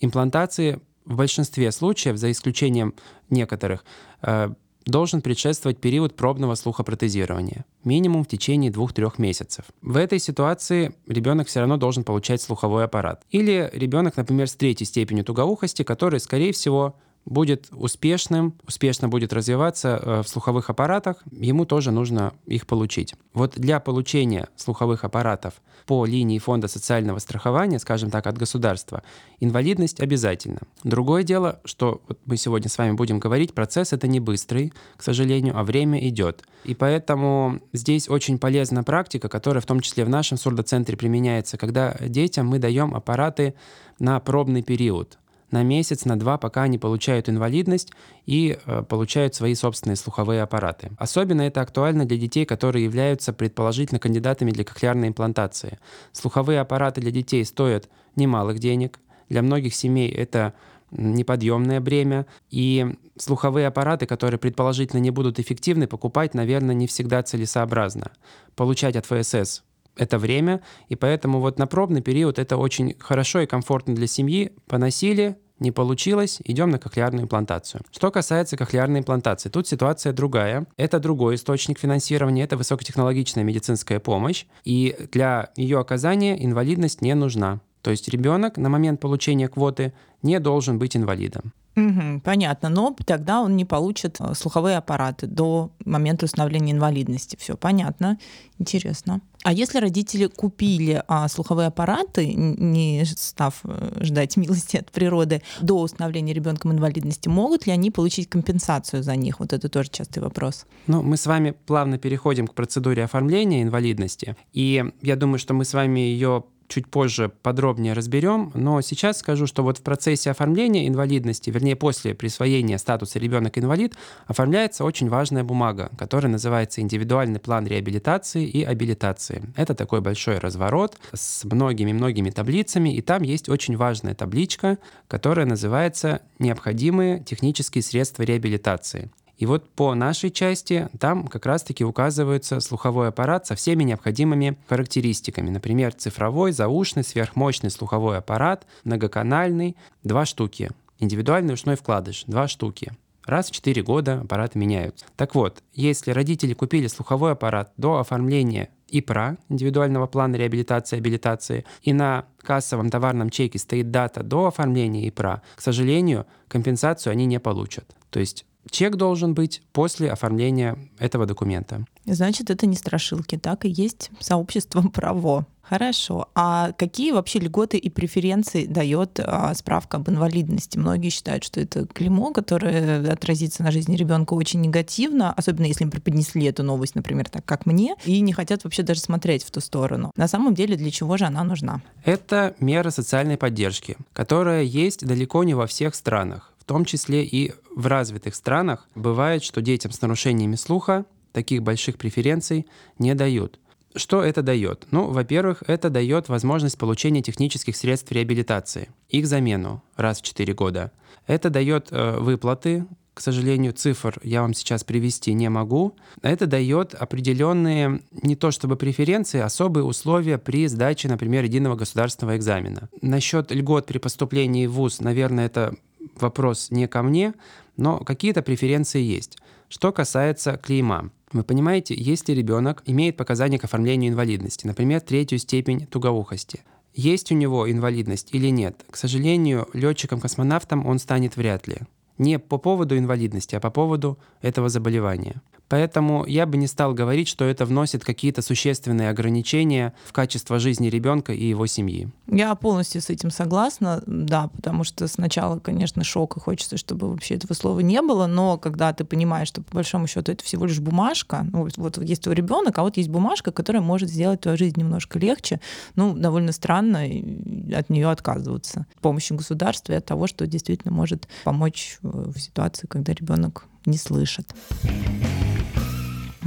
имплантации 0.00 0.80
в 1.04 1.16
большинстве 1.16 1.70
случаев, 1.70 2.16
за 2.16 2.30
исключением 2.30 2.94
некоторых, 3.30 3.84
а, 4.22 4.52
должен 4.86 5.20
предшествовать 5.20 5.78
период 5.78 6.14
пробного 6.14 6.54
слухопротезирования, 6.54 7.64
минимум 7.84 8.24
в 8.24 8.28
течение 8.28 8.70
2-3 8.70 9.14
месяцев. 9.18 9.64
В 9.82 9.96
этой 9.96 10.18
ситуации 10.18 10.94
ребенок 11.06 11.48
все 11.48 11.60
равно 11.60 11.76
должен 11.76 12.04
получать 12.04 12.40
слуховой 12.40 12.84
аппарат. 12.84 13.24
Или 13.30 13.68
ребенок, 13.72 14.16
например, 14.16 14.48
с 14.48 14.54
третьей 14.54 14.86
степенью 14.86 15.24
тугоухости, 15.24 15.82
который, 15.82 16.20
скорее 16.20 16.52
всего, 16.52 16.96
будет 17.26 17.66
успешным, 17.72 18.54
успешно 18.66 19.08
будет 19.08 19.32
развиваться 19.32 20.00
э, 20.00 20.22
в 20.22 20.28
слуховых 20.28 20.70
аппаратах, 20.70 21.22
ему 21.32 21.66
тоже 21.66 21.90
нужно 21.90 22.32
их 22.46 22.66
получить. 22.66 23.14
Вот 23.34 23.54
для 23.56 23.80
получения 23.80 24.48
слуховых 24.56 25.04
аппаратов 25.04 25.54
по 25.86 26.06
линии 26.06 26.38
фонда 26.38 26.68
социального 26.68 27.18
страхования, 27.18 27.78
скажем 27.80 28.10
так, 28.10 28.26
от 28.26 28.38
государства, 28.38 29.02
инвалидность 29.40 30.00
обязательно. 30.00 30.60
Другое 30.84 31.24
дело, 31.24 31.60
что 31.64 32.00
вот 32.08 32.20
мы 32.26 32.36
сегодня 32.36 32.70
с 32.70 32.78
вами 32.78 32.92
будем 32.92 33.18
говорить, 33.18 33.54
процесс 33.54 33.92
это 33.92 34.06
не 34.06 34.20
быстрый, 34.20 34.72
к 34.96 35.02
сожалению, 35.02 35.58
а 35.58 35.64
время 35.64 36.08
идет. 36.08 36.44
И 36.64 36.74
поэтому 36.74 37.60
здесь 37.72 38.08
очень 38.08 38.38
полезна 38.38 38.84
практика, 38.84 39.28
которая 39.28 39.60
в 39.60 39.66
том 39.66 39.80
числе 39.80 40.04
в 40.04 40.08
нашем 40.08 40.38
сурдоцентре 40.38 40.96
применяется, 40.96 41.58
когда 41.58 41.96
детям 42.00 42.46
мы 42.46 42.60
даем 42.60 42.94
аппараты 42.94 43.54
на 43.98 44.20
пробный 44.20 44.62
период 44.62 45.18
на 45.50 45.62
месяц, 45.62 46.04
на 46.04 46.18
два, 46.18 46.38
пока 46.38 46.62
они 46.62 46.78
получают 46.78 47.28
инвалидность 47.28 47.92
и 48.24 48.58
э, 48.64 48.82
получают 48.82 49.34
свои 49.34 49.54
собственные 49.54 49.96
слуховые 49.96 50.42
аппараты. 50.42 50.90
Особенно 50.98 51.42
это 51.42 51.60
актуально 51.60 52.04
для 52.04 52.16
детей, 52.16 52.44
которые 52.44 52.84
являются 52.84 53.32
предположительно 53.32 54.00
кандидатами 54.00 54.50
для 54.50 54.64
кохлеарной 54.64 55.08
имплантации. 55.08 55.78
Слуховые 56.12 56.60
аппараты 56.60 57.00
для 57.00 57.10
детей 57.10 57.44
стоят 57.44 57.88
немалых 58.16 58.58
денег. 58.58 58.98
Для 59.28 59.42
многих 59.42 59.74
семей 59.74 60.10
это 60.10 60.54
неподъемное 60.90 61.80
бремя. 61.80 62.26
И 62.50 62.86
слуховые 63.16 63.66
аппараты, 63.66 64.06
которые 64.06 64.38
предположительно 64.38 65.00
не 65.00 65.10
будут 65.10 65.38
эффективны, 65.38 65.86
покупать, 65.86 66.34
наверное, 66.34 66.74
не 66.74 66.86
всегда 66.86 67.22
целесообразно. 67.22 68.12
Получать 68.54 68.96
от 68.96 69.06
ФСС 69.06 69.62
это 69.96 70.18
время, 70.18 70.62
и 70.88 70.96
поэтому 70.96 71.40
вот 71.40 71.58
на 71.58 71.66
пробный 71.66 72.02
период 72.02 72.38
это 72.38 72.56
очень 72.56 72.94
хорошо 72.98 73.40
и 73.40 73.46
комфортно 73.46 73.94
для 73.94 74.06
семьи. 74.06 74.52
Поносили, 74.66 75.36
не 75.58 75.72
получилось, 75.72 76.40
идем 76.44 76.70
на 76.70 76.78
кохлеарную 76.78 77.24
имплантацию. 77.24 77.82
Что 77.90 78.10
касается 78.10 78.56
кохлеарной 78.56 79.00
имплантации, 79.00 79.48
тут 79.48 79.66
ситуация 79.66 80.12
другая. 80.12 80.66
Это 80.76 81.00
другой 81.00 81.36
источник 81.36 81.78
финансирования, 81.78 82.44
это 82.44 82.56
высокотехнологичная 82.56 83.44
медицинская 83.44 84.00
помощь, 84.00 84.44
и 84.64 84.94
для 85.12 85.50
ее 85.56 85.78
оказания 85.78 86.42
инвалидность 86.44 87.00
не 87.00 87.14
нужна. 87.14 87.60
То 87.82 87.90
есть 87.90 88.08
ребенок 88.08 88.58
на 88.58 88.68
момент 88.68 89.00
получения 89.00 89.48
квоты 89.48 89.92
не 90.22 90.40
должен 90.40 90.78
быть 90.78 90.96
инвалидом. 90.96 91.52
Угу, 91.76 92.20
понятно, 92.24 92.70
но 92.70 92.96
тогда 93.04 93.42
он 93.42 93.54
не 93.54 93.66
получит 93.66 94.16
э, 94.18 94.34
слуховые 94.34 94.78
аппараты 94.78 95.26
до 95.26 95.70
момента 95.84 96.24
установления 96.24 96.72
инвалидности. 96.72 97.36
Все 97.38 97.54
понятно, 97.54 98.18
интересно. 98.58 99.20
А 99.42 99.52
если 99.52 99.78
родители 99.78 100.26
купили 100.26 101.02
а, 101.06 101.28
слуховые 101.28 101.68
аппараты, 101.68 102.32
не 102.32 103.04
став 103.04 103.60
э, 103.64 103.98
ждать 104.00 104.38
милости 104.38 104.78
от 104.78 104.90
природы 104.90 105.42
до 105.60 105.78
установления 105.78 106.32
ребенком 106.32 106.72
инвалидности, 106.72 107.28
могут 107.28 107.66
ли 107.66 107.72
они 107.72 107.90
получить 107.90 108.30
компенсацию 108.30 109.02
за 109.02 109.14
них? 109.14 109.38
Вот 109.38 109.52
это 109.52 109.68
тоже 109.68 109.90
частый 109.90 110.22
вопрос. 110.22 110.64
Ну, 110.86 111.02
мы 111.02 111.18
с 111.18 111.26
вами 111.26 111.54
плавно 111.66 111.98
переходим 111.98 112.46
к 112.46 112.54
процедуре 112.54 113.04
оформления 113.04 113.62
инвалидности, 113.62 114.34
и 114.54 114.82
я 115.02 115.16
думаю, 115.16 115.38
что 115.38 115.52
мы 115.52 115.66
с 115.66 115.74
вами 115.74 116.00
ее 116.00 116.44
чуть 116.68 116.88
позже 116.88 117.30
подробнее 117.42 117.92
разберем, 117.92 118.50
но 118.54 118.80
сейчас 118.80 119.18
скажу, 119.18 119.46
что 119.46 119.62
вот 119.62 119.78
в 119.78 119.82
процессе 119.82 120.30
оформления 120.30 120.88
инвалидности, 120.88 121.50
вернее 121.50 121.76
после 121.76 122.14
присвоения 122.14 122.78
статуса 122.78 123.18
ребенок-инвалид, 123.18 123.94
оформляется 124.26 124.84
очень 124.84 125.08
важная 125.08 125.44
бумага, 125.44 125.90
которая 125.98 126.30
называется 126.30 126.80
индивидуальный 126.80 127.40
план 127.40 127.66
реабилитации 127.66 128.46
и 128.46 128.62
абилитации. 128.62 129.42
Это 129.56 129.74
такой 129.74 130.00
большой 130.00 130.38
разворот 130.38 130.98
с 131.12 131.44
многими-многими 131.44 132.30
таблицами, 132.30 132.94
и 132.94 133.00
там 133.02 133.22
есть 133.22 133.48
очень 133.48 133.76
важная 133.76 134.14
табличка, 134.14 134.78
которая 135.08 135.46
называется 135.46 136.22
«Необходимые 136.38 137.22
технические 137.24 137.82
средства 137.82 138.22
реабилитации». 138.22 139.10
И 139.38 139.46
вот 139.46 139.68
по 139.70 139.94
нашей 139.94 140.30
части 140.30 140.88
там 140.98 141.26
как 141.26 141.44
раз-таки 141.46 141.84
указывается 141.84 142.60
слуховой 142.60 143.08
аппарат 143.08 143.46
со 143.46 143.54
всеми 143.54 143.84
необходимыми 143.84 144.58
характеристиками. 144.68 145.50
Например, 145.50 145.92
цифровой, 145.92 146.52
заушный, 146.52 147.04
сверхмощный 147.04 147.70
слуховой 147.70 148.18
аппарат, 148.18 148.66
многоканальный, 148.84 149.76
два 150.02 150.24
штуки. 150.24 150.70
Индивидуальный 150.98 151.54
ушной 151.54 151.76
вкладыш, 151.76 152.24
два 152.26 152.48
штуки. 152.48 152.92
Раз 153.26 153.48
в 153.48 153.50
4 153.50 153.82
года 153.82 154.20
аппараты 154.20 154.58
меняются. 154.58 155.04
Так 155.16 155.34
вот, 155.34 155.62
если 155.74 156.12
родители 156.12 156.54
купили 156.54 156.86
слуховой 156.86 157.32
аппарат 157.32 157.72
до 157.76 157.98
оформления 157.98 158.70
ИПРА, 158.88 159.36
индивидуального 159.48 160.06
плана 160.06 160.36
реабилитации 160.36 160.96
и 160.96 161.00
абилитации, 161.00 161.64
и 161.82 161.92
на 161.92 162.26
кассовом 162.38 162.88
товарном 162.88 163.30
чеке 163.30 163.58
стоит 163.58 163.90
дата 163.90 164.22
до 164.22 164.46
оформления 164.46 165.08
ИПРА, 165.08 165.42
к 165.56 165.60
сожалению, 165.60 166.26
компенсацию 166.46 167.10
они 167.10 167.26
не 167.26 167.40
получат. 167.40 167.96
То 168.10 168.20
есть 168.20 168.46
Чек 168.70 168.96
должен 168.96 169.34
быть 169.34 169.62
после 169.72 170.10
оформления 170.10 170.78
этого 170.98 171.26
документа. 171.26 171.84
Значит, 172.04 172.50
это 172.50 172.66
не 172.66 172.76
страшилки, 172.76 173.36
так 173.36 173.64
и 173.64 173.68
есть 173.68 174.10
сообщество 174.20 174.82
право. 174.94 175.46
Хорошо. 175.68 176.28
А 176.34 176.70
какие 176.72 177.10
вообще 177.10 177.40
льготы 177.40 177.76
и 177.76 177.90
преференции 177.90 178.66
дает 178.66 179.18
а, 179.18 179.52
справка 179.54 179.96
об 179.96 180.08
инвалидности? 180.08 180.78
Многие 180.78 181.08
считают, 181.08 181.42
что 181.42 181.60
это 181.60 181.86
клеймо, 181.86 182.32
которое 182.32 183.10
отразится 183.10 183.64
на 183.64 183.72
жизни 183.72 183.96
ребенка 183.96 184.34
очень 184.34 184.60
негативно, 184.60 185.32
особенно 185.32 185.66
если 185.66 185.82
им 185.82 185.90
преподнесли 185.90 186.44
эту 186.46 186.62
новость, 186.62 186.94
например, 186.94 187.28
так 187.28 187.44
как 187.44 187.66
мне, 187.66 187.96
и 188.04 188.20
не 188.20 188.32
хотят 188.32 188.62
вообще 188.62 188.84
даже 188.84 189.00
смотреть 189.00 189.42
в 189.42 189.50
ту 189.50 189.60
сторону. 189.60 190.12
На 190.16 190.28
самом 190.28 190.54
деле, 190.54 190.76
для 190.76 190.92
чего 190.92 191.16
же 191.16 191.24
она 191.24 191.42
нужна? 191.42 191.82
Это 192.04 192.54
мера 192.60 192.90
социальной 192.90 193.36
поддержки, 193.36 193.96
которая 194.12 194.62
есть 194.62 195.04
далеко 195.04 195.42
не 195.42 195.54
во 195.54 195.66
всех 195.66 195.96
странах 195.96 196.52
в 196.66 196.68
том 196.68 196.84
числе 196.84 197.24
и 197.24 197.54
в 197.76 197.86
развитых 197.86 198.34
странах, 198.34 198.88
бывает, 198.96 199.44
что 199.44 199.60
детям 199.60 199.92
с 199.92 200.00
нарушениями 200.00 200.56
слуха 200.56 201.04
таких 201.32 201.62
больших 201.62 201.98
преференций 201.98 202.66
не 202.98 203.14
дают. 203.14 203.60
Что 203.94 204.22
это 204.22 204.42
дает? 204.42 204.86
Ну, 204.90 205.10
во-первых, 205.10 205.62
это 205.66 205.90
дает 205.90 206.28
возможность 206.28 206.78
получения 206.78 207.22
технических 207.22 207.76
средств 207.76 208.10
реабилитации, 208.10 208.88
их 209.08 209.26
замену 209.26 209.82
раз 209.94 210.20
в 210.20 210.22
4 210.22 210.52
года. 210.54 210.90
Это 211.26 211.50
дает 211.50 211.88
э, 211.90 212.18
выплаты, 212.18 212.86
к 213.14 213.20
сожалению, 213.20 213.72
цифр 213.72 214.18
я 214.22 214.42
вам 214.42 214.52
сейчас 214.52 214.84
привести 214.84 215.32
не 215.32 215.48
могу. 215.48 215.96
Это 216.20 216.46
дает 216.46 216.94
определенные, 216.94 218.02
не 218.10 218.36
то 218.36 218.50
чтобы 218.50 218.76
преференции, 218.76 219.40
особые 219.40 219.84
условия 219.84 220.36
при 220.36 220.68
сдаче, 220.68 221.08
например, 221.08 221.44
единого 221.44 221.76
государственного 221.76 222.36
экзамена. 222.36 222.90
Насчет 223.00 223.50
льгот 223.50 223.86
при 223.86 223.96
поступлении 223.96 224.66
в 224.66 224.72
ВУЗ, 224.72 225.00
наверное, 225.00 225.46
это 225.46 225.74
вопрос 226.20 226.70
не 226.70 226.86
ко 226.86 227.02
мне, 227.02 227.32
но 227.76 227.98
какие-то 227.98 228.42
преференции 228.42 229.02
есть. 229.02 229.38
Что 229.68 229.92
касается 229.92 230.56
клейма. 230.56 231.10
Вы 231.32 231.42
понимаете, 231.42 231.94
если 231.94 232.32
ребенок 232.32 232.82
имеет 232.86 233.16
показания 233.16 233.58
к 233.58 233.64
оформлению 233.64 234.12
инвалидности, 234.12 234.66
например, 234.66 235.00
третью 235.00 235.38
степень 235.38 235.86
тугоухости, 235.86 236.62
есть 236.94 237.30
у 237.30 237.34
него 237.34 237.70
инвалидность 237.70 238.28
или 238.32 238.48
нет, 238.48 238.84
к 238.90 238.96
сожалению, 238.96 239.68
летчиком-космонавтом 239.74 240.86
он 240.86 240.98
станет 240.98 241.36
вряд 241.36 241.66
ли. 241.66 241.78
Не 242.16 242.38
по 242.38 242.56
поводу 242.56 242.96
инвалидности, 242.96 243.54
а 243.54 243.60
по 243.60 243.70
поводу 243.70 244.18
этого 244.40 244.68
заболевания. 244.70 245.42
Поэтому 245.68 246.24
я 246.26 246.46
бы 246.46 246.56
не 246.56 246.66
стал 246.66 246.94
говорить, 246.94 247.28
что 247.28 247.44
это 247.44 247.64
вносит 247.64 248.04
какие-то 248.04 248.42
существенные 248.42 249.10
ограничения 249.10 249.94
в 250.04 250.12
качество 250.12 250.58
жизни 250.58 250.88
ребенка 250.88 251.32
и 251.32 251.44
его 251.44 251.66
семьи. 251.66 252.08
Я 252.30 252.54
полностью 252.54 253.00
с 253.00 253.10
этим 253.10 253.30
согласна, 253.30 254.02
да, 254.06 254.48
потому 254.48 254.84
что 254.84 255.08
сначала, 255.08 255.58
конечно, 255.58 256.04
шок, 256.04 256.36
и 256.36 256.40
хочется, 256.40 256.76
чтобы 256.76 257.10
вообще 257.10 257.34
этого 257.34 257.54
слова 257.54 257.80
не 257.80 258.00
было, 258.02 258.26
но 258.26 258.58
когда 258.58 258.92
ты 258.92 259.04
понимаешь, 259.04 259.48
что 259.48 259.62
по 259.62 259.76
большому 259.76 260.06
счету 260.06 260.32
это 260.32 260.44
всего 260.44 260.66
лишь 260.66 260.80
бумажка, 260.80 261.46
ну, 261.52 261.68
вот 261.76 261.98
есть 261.98 262.22
твой 262.22 262.34
ребенок, 262.34 262.78
а 262.78 262.82
вот 262.82 262.96
есть 262.96 263.08
бумажка, 263.08 263.50
которая 263.50 263.82
может 263.82 264.08
сделать 264.08 264.40
твою 264.40 264.56
жизнь 264.56 264.78
немножко 264.78 265.18
легче, 265.18 265.60
ну, 265.94 266.14
довольно 266.14 266.52
странно 266.52 267.00
от 267.00 267.90
нее 267.90 268.10
отказываться. 268.10 268.86
С 268.98 269.00
помощью 269.00 269.36
государства 269.36 269.92
и 269.92 269.96
от 269.96 270.04
того, 270.04 270.26
что 270.26 270.46
действительно 270.46 270.92
может 270.92 271.28
помочь 271.44 271.98
в 272.02 272.38
ситуации, 272.38 272.86
когда 272.86 273.12
ребенок 273.12 273.66
не 273.86 273.98
слышит. 273.98 274.54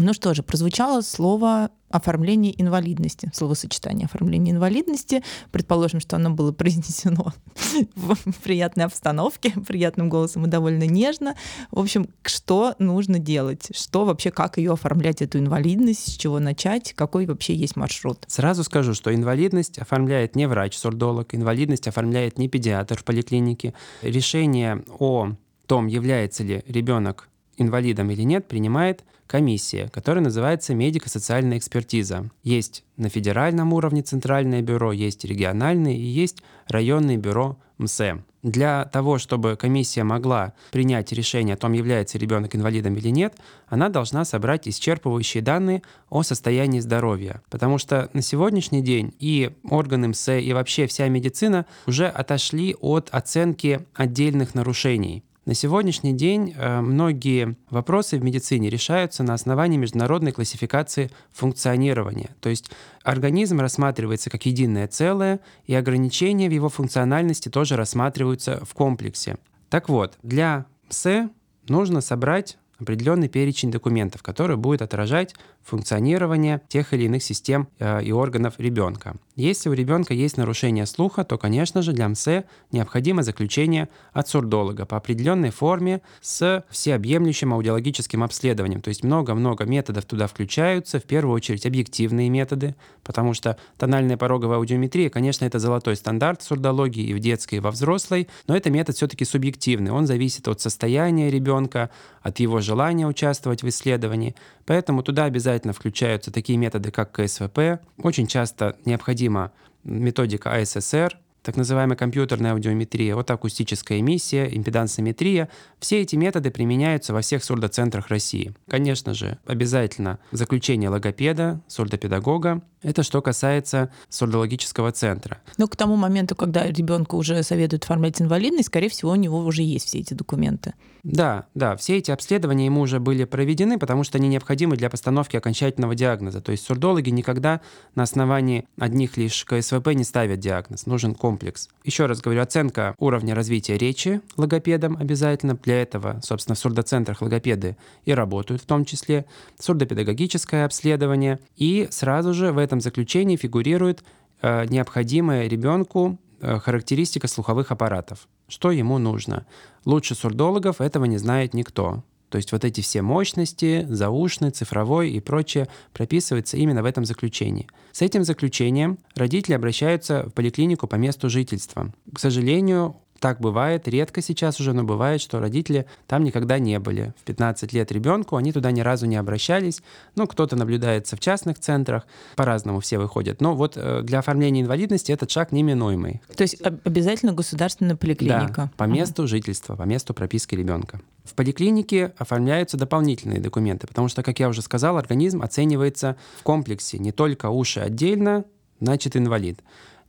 Ну 0.01 0.13
что 0.13 0.33
же, 0.33 0.43
прозвучало 0.43 1.01
слово 1.01 1.71
оформление 1.89 2.59
инвалидности, 2.61 3.29
словосочетание 3.33 4.05
оформление 4.05 4.53
инвалидности. 4.53 5.23
Предположим, 5.51 5.99
что 5.99 6.15
оно 6.15 6.29
было 6.29 6.53
произнесено 6.53 7.33
в 7.95 8.15
приятной 8.41 8.85
обстановке, 8.85 9.51
приятным 9.67 10.07
голосом 10.07 10.45
и 10.45 10.49
довольно 10.49 10.85
нежно. 10.85 11.35
В 11.71 11.79
общем, 11.79 12.07
что 12.23 12.75
нужно 12.79 13.19
делать? 13.19 13.75
Что 13.75 14.05
вообще, 14.05 14.31
как 14.31 14.57
ее 14.57 14.73
оформлять, 14.73 15.21
эту 15.21 15.39
инвалидность, 15.39 16.13
с 16.13 16.17
чего 16.17 16.39
начать, 16.39 16.93
какой 16.93 17.25
вообще 17.25 17.53
есть 17.53 17.75
маршрут? 17.75 18.23
Сразу 18.27 18.63
скажу, 18.63 18.93
что 18.93 19.13
инвалидность 19.13 19.79
оформляет 19.79 20.35
не 20.35 20.47
врач-сурдолог, 20.47 21.35
инвалидность 21.35 21.87
оформляет 21.87 22.37
не 22.37 22.47
педиатр 22.47 22.97
в 22.97 23.03
поликлинике. 23.03 23.73
Решение 24.01 24.83
о 24.97 25.31
том, 25.69 25.85
является 25.85 26.43
ли 26.43 26.63
ребенок 26.67 27.29
инвалидом 27.57 28.09
или 28.09 28.23
нет, 28.23 28.47
принимает 28.47 29.03
комиссия, 29.27 29.87
которая 29.89 30.23
называется 30.23 30.73
медико-социальная 30.73 31.59
экспертиза. 31.59 32.31
Есть 32.41 32.83
на 32.97 33.09
федеральном 33.09 33.73
уровне 33.73 34.01
центральное 34.01 34.63
бюро, 34.63 34.91
есть 34.91 35.23
региональное 35.23 35.93
и 35.93 36.01
есть 36.01 36.37
районное 36.67 37.17
бюро 37.17 37.59
МСЭ. 37.77 38.23
Для 38.41 38.85
того, 38.85 39.19
чтобы 39.19 39.57
комиссия 39.57 40.03
могла 40.03 40.53
принять 40.71 41.11
решение 41.11 41.53
о 41.53 41.57
том, 41.57 41.73
является 41.73 42.17
ребенок 42.17 42.55
инвалидом 42.55 42.95
или 42.95 43.09
нет, 43.09 43.35
она 43.67 43.89
должна 43.89 44.25
собрать 44.25 44.67
исчерпывающие 44.67 45.41
данные 45.41 45.83
о 46.09 46.23
состоянии 46.23 46.79
здоровья. 46.79 47.43
Потому 47.51 47.77
что 47.77 48.09
на 48.13 48.23
сегодняшний 48.23 48.81
день 48.81 49.13
и 49.19 49.51
органы 49.69 50.07
МСЭ, 50.07 50.41
и 50.41 50.51
вообще 50.53 50.87
вся 50.87 51.07
медицина 51.09 51.67
уже 51.85 52.07
отошли 52.07 52.75
от 52.79 53.09
оценки 53.11 53.85
отдельных 53.93 54.55
нарушений. 54.55 55.23
На 55.49 55.55
сегодняшний 55.55 56.13
день 56.13 56.53
э, 56.55 56.79
многие 56.79 57.55
вопросы 57.71 58.19
в 58.19 58.23
медицине 58.23 58.69
решаются 58.69 59.23
на 59.23 59.33
основании 59.33 59.77
международной 59.77 60.31
классификации 60.31 61.09
функционирования. 61.31 62.35
То 62.39 62.49
есть 62.49 62.69
организм 63.01 63.59
рассматривается 63.59 64.29
как 64.29 64.45
единое 64.45 64.87
целое, 64.87 65.39
и 65.65 65.73
ограничения 65.73 66.49
в 66.49 66.51
его 66.51 66.69
функциональности 66.69 67.49
тоже 67.49 67.77
рассматриваются 67.77 68.63
в 68.63 68.75
комплексе. 68.75 69.37
Так 69.71 69.89
вот, 69.89 70.19
для 70.21 70.67
МСЭ 70.87 71.29
нужно 71.67 72.01
собрать 72.01 72.59
определенный 72.79 73.27
перечень 73.27 73.71
документов, 73.71 74.21
который 74.21 74.55
будет 74.55 74.83
отражать 74.83 75.33
функционирование 75.69 76.61
тех 76.67 76.93
или 76.93 77.05
иных 77.05 77.23
систем 77.23 77.67
э, 77.79 78.03
и 78.03 78.11
органов 78.11 78.55
ребенка. 78.57 79.15
Если 79.35 79.69
у 79.69 79.73
ребенка 79.73 80.13
есть 80.13 80.35
нарушение 80.35 80.85
слуха, 80.85 81.23
то, 81.23 81.37
конечно 81.37 81.81
же, 81.81 81.93
для 81.93 82.09
МСЭ 82.09 82.43
необходимо 82.73 83.23
заключение 83.23 83.87
от 84.11 84.27
сурдолога 84.27 84.85
по 84.85 84.97
определенной 84.97 85.51
форме 85.51 86.01
с 86.19 86.65
всеобъемлющим 86.69 87.53
аудиологическим 87.53 88.21
обследованием. 88.21 88.81
То 88.81 88.89
есть 88.89 89.03
много-много 89.03 89.63
методов 89.63 90.03
туда 90.03 90.27
включаются, 90.27 90.99
в 90.99 91.03
первую 91.03 91.35
очередь 91.35 91.65
объективные 91.65 92.29
методы, 92.29 92.75
потому 93.03 93.33
что 93.33 93.57
тональная 93.77 94.17
пороговая 94.17 94.57
аудиометрия, 94.57 95.09
конечно, 95.09 95.45
это 95.45 95.59
золотой 95.59 95.95
стандарт 95.95 96.41
сурдологии 96.41 97.05
и 97.05 97.13
в 97.13 97.19
детской, 97.19 97.55
и 97.55 97.59
во 97.59 97.71
взрослой, 97.71 98.27
но 98.47 98.57
это 98.57 98.69
метод 98.69 98.97
все-таки 98.97 99.23
субъективный. 99.23 99.91
Он 99.91 100.05
зависит 100.05 100.47
от 100.47 100.59
состояния 100.59 101.29
ребенка, 101.29 101.91
от 102.21 102.39
его 102.39 102.59
желания 102.59 103.07
участвовать 103.07 103.63
в 103.63 103.69
исследовании. 103.69 104.35
Поэтому 104.65 105.01
туда 105.01 105.23
обязательно 105.23 105.58
включаются 105.73 106.31
такие 106.31 106.57
методы, 106.57 106.91
как 106.91 107.11
КСВП. 107.11 107.79
Очень 108.01 108.27
часто 108.27 108.77
необходимо 108.85 109.51
методика 109.83 110.53
АССР, 110.53 111.17
так 111.41 111.55
называемая 111.55 111.95
компьютерная 111.95 112.51
аудиометрия, 112.51 113.15
вот 113.15 113.31
акустическая 113.31 113.99
эмиссия, 113.99 114.45
импедансометрия. 114.45 115.49
Все 115.79 116.01
эти 116.01 116.15
методы 116.15 116.51
применяются 116.51 117.13
во 117.13 117.21
всех 117.21 117.43
сурдоцентрах 117.43 118.09
России. 118.09 118.53
Конечно 118.67 119.13
же, 119.13 119.37
обязательно 119.45 120.19
заключение 120.31 120.89
логопеда, 120.89 121.61
сурдопедагога. 121.67 122.61
Это 122.81 123.03
что 123.03 123.21
касается 123.21 123.91
сурдологического 124.09 124.91
центра. 124.91 125.39
Но 125.57 125.67
к 125.67 125.75
тому 125.75 125.95
моменту, 125.95 126.35
когда 126.35 126.65
ребенку 126.65 127.17
уже 127.17 127.43
советуют 127.43 127.83
оформлять 127.83 128.21
инвалидность, 128.21 128.67
скорее 128.67 128.89
всего, 128.89 129.11
у 129.11 129.15
него 129.15 129.39
уже 129.39 129.63
есть 129.63 129.87
все 129.87 129.99
эти 129.99 130.13
документы. 130.13 130.73
Да, 131.03 131.45
да, 131.55 131.75
все 131.77 131.97
эти 131.97 132.11
обследования 132.11 132.65
ему 132.65 132.81
уже 132.81 132.99
были 132.99 133.23
проведены, 133.23 133.77
потому 133.79 134.03
что 134.03 134.17
они 134.17 134.27
необходимы 134.27 134.75
для 134.75 134.89
постановки 134.89 135.37
окончательного 135.37 135.95
диагноза. 135.95 136.41
То 136.41 136.51
есть 136.51 136.65
сурдологи 136.65 137.09
никогда 137.09 137.61
на 137.95 138.03
основании 138.03 138.67
одних 138.77 139.17
лишь 139.17 139.45
КСВП 139.45 139.93
не 139.93 140.03
ставят 140.03 140.39
диагноз. 140.39 140.85
Нужен 140.85 141.15
комплекс. 141.15 141.69
Еще 141.83 142.05
раз 142.05 142.21
говорю, 142.21 142.41
оценка 142.41 142.95
уровня 142.97 143.33
развития 143.33 143.77
речи 143.77 144.21
логопедом 144.37 144.97
обязательно. 144.97 145.55
Для 145.55 145.81
этого, 145.81 146.19
собственно, 146.23 146.55
в 146.55 146.59
сурдоцентрах 146.59 147.21
логопеды 147.21 147.77
и 148.05 148.13
работают 148.13 148.61
в 148.61 148.65
том 148.65 148.85
числе. 148.85 149.25
Сурдопедагогическое 149.57 150.65
обследование. 150.65 151.39
И 151.55 151.87
сразу 151.91 152.33
же 152.33 152.51
в 152.51 152.57
этом 152.69 152.81
заключении 152.81 153.35
фигурирует 153.35 154.03
э, 154.41 154.65
необходимая 154.67 155.47
ребенку 155.47 156.19
э, 156.39 156.59
характеристика 156.59 157.27
слуховых 157.27 157.71
аппаратов. 157.71 158.27
Что 158.47 158.69
ему 158.71 158.99
нужно? 158.99 159.47
Лучше 159.85 160.13
сурдологов 160.13 160.81
этого 160.81 161.05
не 161.05 161.17
знает 161.17 161.55
никто. 161.55 162.03
То 162.29 162.37
есть 162.37 162.51
вот 162.51 162.63
эти 162.63 162.81
все 162.81 163.01
мощности, 163.01 163.87
заушный, 163.89 164.51
цифровой 164.51 165.09
и 165.09 165.19
прочее 165.19 165.67
прописывается 165.93 166.57
именно 166.57 166.83
в 166.83 166.85
этом 166.85 167.03
заключении. 167.03 167.67
С 167.91 168.03
этим 168.03 168.23
заключением 168.23 168.99
родители 169.15 169.55
обращаются 169.55 170.29
в 170.29 170.33
поликлинику 170.33 170.85
по 170.85 170.95
месту 170.95 171.27
жительства. 171.27 171.91
К 172.13 172.19
сожалению, 172.19 172.97
так 173.19 173.39
бывает, 173.39 173.87
редко 173.87 174.21
сейчас 174.21 174.59
уже, 174.59 174.73
но 174.73 174.83
бывает, 174.83 175.21
что 175.21 175.39
родители 175.39 175.85
там 176.07 176.23
никогда 176.23 176.59
не 176.59 176.79
были. 176.79 177.13
В 177.21 177.23
15 177.23 177.73
лет 177.73 177.91
ребенку 177.91 178.35
они 178.35 178.51
туда 178.51 178.71
ни 178.71 178.81
разу 178.81 179.05
не 179.05 179.15
обращались. 179.15 179.81
Ну, 180.15 180.27
кто-то 180.27 180.55
наблюдается 180.55 181.15
в 181.15 181.19
частных 181.19 181.59
центрах, 181.59 182.07
по-разному 182.35 182.79
все 182.79 182.97
выходят. 182.97 183.41
Но 183.41 183.55
вот 183.55 183.73
э, 183.75 184.01
для 184.03 184.19
оформления 184.19 184.61
инвалидности 184.61 185.11
этот 185.11 185.31
шаг 185.31 185.51
неминуемый. 185.51 186.21
То 186.35 186.43
есть 186.43 186.61
обязательно 186.61 187.33
государственная 187.33 187.95
поликлиника? 187.95 188.53
Да, 188.55 188.71
по 188.77 188.83
месту 188.83 189.27
жительства, 189.27 189.75
по 189.75 189.83
месту 189.83 190.13
прописки 190.13 190.55
ребенка. 190.55 191.01
В 191.23 191.35
поликлинике 191.35 192.13
оформляются 192.17 192.77
дополнительные 192.77 193.39
документы, 193.39 193.85
потому 193.87 194.07
что, 194.07 194.23
как 194.23 194.39
я 194.39 194.49
уже 194.49 194.61
сказал, 194.61 194.97
организм 194.97 195.43
оценивается 195.43 196.15
в 196.39 196.43
комплексе. 196.43 196.97
Не 196.97 197.11
только 197.11 197.49
уши 197.49 197.79
отдельно, 197.79 198.45
значит 198.79 199.15
инвалид. 199.15 199.59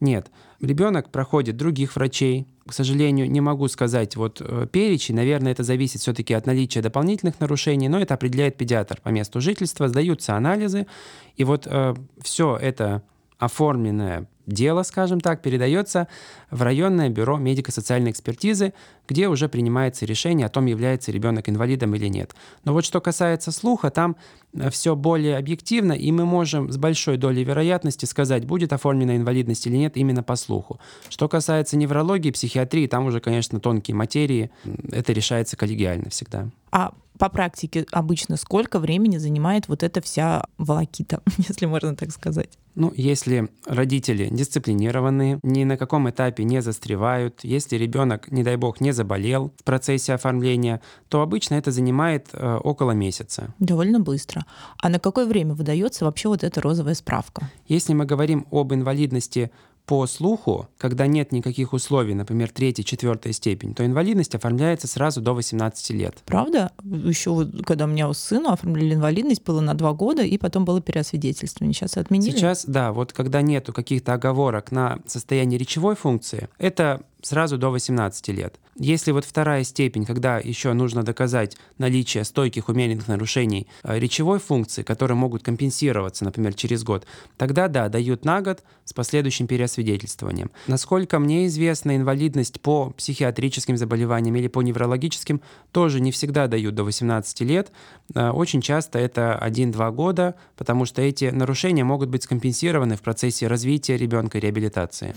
Нет, 0.00 0.29
ребенок 0.61 1.11
проходит 1.11 1.57
других 1.57 1.97
врачей. 1.97 2.47
К 2.70 2.72
сожалению, 2.72 3.28
не 3.28 3.40
могу 3.40 3.66
сказать 3.66 4.14
вот 4.14 4.40
э, 4.40 4.68
перечень. 4.70 5.16
Наверное, 5.16 5.50
это 5.50 5.64
зависит 5.64 6.02
все-таки 6.02 6.34
от 6.34 6.46
наличия 6.46 6.82
дополнительных 6.82 7.40
нарушений, 7.40 7.88
но 7.88 7.98
это 7.98 8.14
определяет 8.14 8.56
педиатр 8.56 9.00
по 9.02 9.08
месту 9.08 9.40
жительства. 9.40 9.88
Сдаются 9.88 10.36
анализы, 10.36 10.86
и 11.34 11.42
вот 11.42 11.66
э, 11.66 11.96
все 12.22 12.56
это 12.56 13.02
оформленное 13.38 14.28
дело, 14.50 14.83
скажем 14.83 15.21
так, 15.21 15.42
передается 15.42 16.09
в 16.50 16.62
районное 16.62 17.09
бюро 17.09 17.38
медико-социальной 17.38 18.11
экспертизы, 18.11 18.72
где 19.09 19.29
уже 19.29 19.48
принимается 19.48 20.07
решение 20.07 20.46
о 20.46 20.51
том, 20.51 20.66
является 20.66 21.12
ребенок 21.12 21.48
инвалидом 21.48 21.94
или 21.94 22.07
нет. 22.07 22.35
Но 22.64 22.72
вот 22.72 22.85
что 22.85 23.01
касается 23.01 23.53
слуха, 23.53 23.90
там 23.90 24.16
э, 24.53 24.70
все 24.70 24.94
более 24.94 25.37
объективно, 25.37 25.92
и 25.92 26.12
мы 26.12 26.24
можем 26.24 26.70
с 26.70 26.77
большой 26.77 27.16
долей 27.16 27.44
вероятности 27.44 28.05
сказать, 28.05 28.44
будет 28.44 28.72
оформлена 28.72 29.16
инвалидность 29.16 29.66
или 29.66 29.77
нет 29.77 29.96
именно 29.96 30.22
по 30.22 30.37
слуху. 30.37 30.79
Что 31.09 31.29
касается 31.29 31.77
неврологии, 31.77 32.31
психиатрии, 32.31 32.87
там 32.87 33.07
уже, 33.07 33.20
конечно, 33.20 33.61
тонкие 33.61 33.94
материи, 33.94 34.51
это 34.90 35.12
решается 35.12 35.57
коллегиально 35.57 36.11
всегда. 36.11 36.48
А 36.70 36.92
по 37.20 37.28
практике 37.28 37.87
обычно 37.92 38.38
сколько 38.38 38.78
времени 38.78 39.18
занимает 39.18 39.68
вот 39.68 39.83
эта 39.83 40.00
вся 40.00 40.46
волокита, 40.56 41.20
если 41.37 41.66
можно 41.66 41.94
так 41.94 42.12
сказать? 42.12 42.59
Ну, 42.74 42.92
если 42.96 43.50
родители 43.66 44.28
дисциплинированные, 44.30 45.38
ни 45.42 45.64
на 45.64 45.76
каком 45.76 46.09
этапе 46.09 46.44
не 46.44 46.62
застревают, 46.62 47.40
если 47.42 47.76
ребенок, 47.76 48.30
не 48.30 48.42
дай 48.42 48.56
бог, 48.56 48.80
не 48.80 48.92
заболел 48.92 49.52
в 49.59 49.64
процессе 49.64 50.14
оформления, 50.14 50.80
то 51.09 51.20
обычно 51.20 51.56
это 51.56 51.72
занимает 51.72 52.28
э, 52.33 52.56
около 52.64 52.92
месяца. 52.92 53.52
Довольно 53.59 54.00
быстро. 54.00 54.46
А 54.78 54.88
на 54.88 54.98
какое 54.98 55.26
время 55.26 55.52
выдается 55.54 56.06
вообще 56.06 56.28
вот 56.28 56.42
эта 56.42 56.62
розовая 56.62 56.94
справка? 56.94 57.50
Если 57.68 57.92
мы 57.92 58.06
говорим 58.06 58.46
об 58.50 58.72
инвалидности 58.72 59.50
по 59.87 60.07
слуху, 60.07 60.69
когда 60.79 61.07
нет 61.07 61.33
никаких 61.33 61.73
условий, 61.73 62.14
например, 62.14 62.51
третья, 62.51 62.83
четвертая 62.83 63.33
степень, 63.33 63.75
то 63.75 63.85
инвалидность 63.85 64.35
оформляется 64.35 64.87
сразу 64.87 65.21
до 65.21 65.35
18 65.35 65.90
лет. 65.90 66.23
Правда? 66.27 66.73
Еще 66.85 67.31
вот, 67.31 67.49
когда 67.64 67.87
у 67.87 67.88
меня 67.88 68.09
у 68.09 68.12
сына 68.12 68.53
оформляли 68.53 68.95
инвалидность, 68.95 69.43
было 69.45 69.61
на 69.61 69.75
два 69.75 69.93
года, 69.93 70.23
и 70.23 70.38
потом 70.38 70.64
было 70.64 70.81
переосвидетельствование. 70.81 71.75
Сейчас 71.75 71.97
отменили? 71.97 72.37
Сейчас, 72.37 72.64
да, 72.64 72.93
вот 72.93 73.12
когда 73.12 73.43
нету 73.43 73.73
каких-то 73.73 74.14
оговорок 74.14 74.71
на 74.71 75.01
состояние 75.07 75.59
речевой 75.59 75.97
функции, 75.97 76.49
это 76.59 77.03
сразу 77.22 77.59
до 77.59 77.70
18 77.70 78.28
лет. 78.28 78.59
Если 78.76 79.12
вот 79.12 79.24
вторая 79.24 79.64
степень, 79.64 80.06
когда 80.06 80.38
еще 80.38 80.72
нужно 80.72 81.02
доказать 81.02 81.56
наличие 81.78 82.24
стойких 82.24 82.68
умеренных 82.68 83.09
нарушений 83.09 83.66
э, 83.83 83.98
речевой 83.98 84.38
функции, 84.38 84.83
которые 84.83 85.16
могут 85.16 85.42
компенсироваться, 85.42 86.24
например, 86.24 86.54
через 86.54 86.83
год, 86.83 87.06
тогда 87.37 87.68
да, 87.68 87.88
дают 87.88 88.24
на 88.24 88.40
год 88.40 88.62
с 88.85 88.92
последующим 88.92 89.46
переосвидетельствованием. 89.46 90.50
Насколько 90.66 91.18
мне 91.18 91.46
известно, 91.46 91.96
инвалидность 91.96 92.61
по 92.61 92.90
психиатрическим 92.90 93.76
заболеваниям 93.76 94.37
или 94.37 94.48
по 94.48 94.62
неврологическим 94.62 95.40
тоже 95.72 96.00
не 96.00 96.12
всегда 96.12 96.46
дают 96.46 96.74
до 96.74 96.85
18 96.85 97.40
лет. 97.42 97.72
Э, 98.14 98.30
очень 98.30 98.62
часто 98.62 98.98
это 98.98 99.38
1-2 99.42 99.92
года, 99.92 100.37
потому 100.56 100.87
что 100.87 101.02
эти 101.02 101.26
нарушения 101.26 101.85
могут 101.85 102.09
быть 102.09 102.22
скомпенсированы 102.22 102.96
в 102.96 103.02
процессе 103.02 103.46
развития 103.46 103.96
ребенка 103.96 104.38
и 104.38 104.40
реабилитации. 104.40 105.14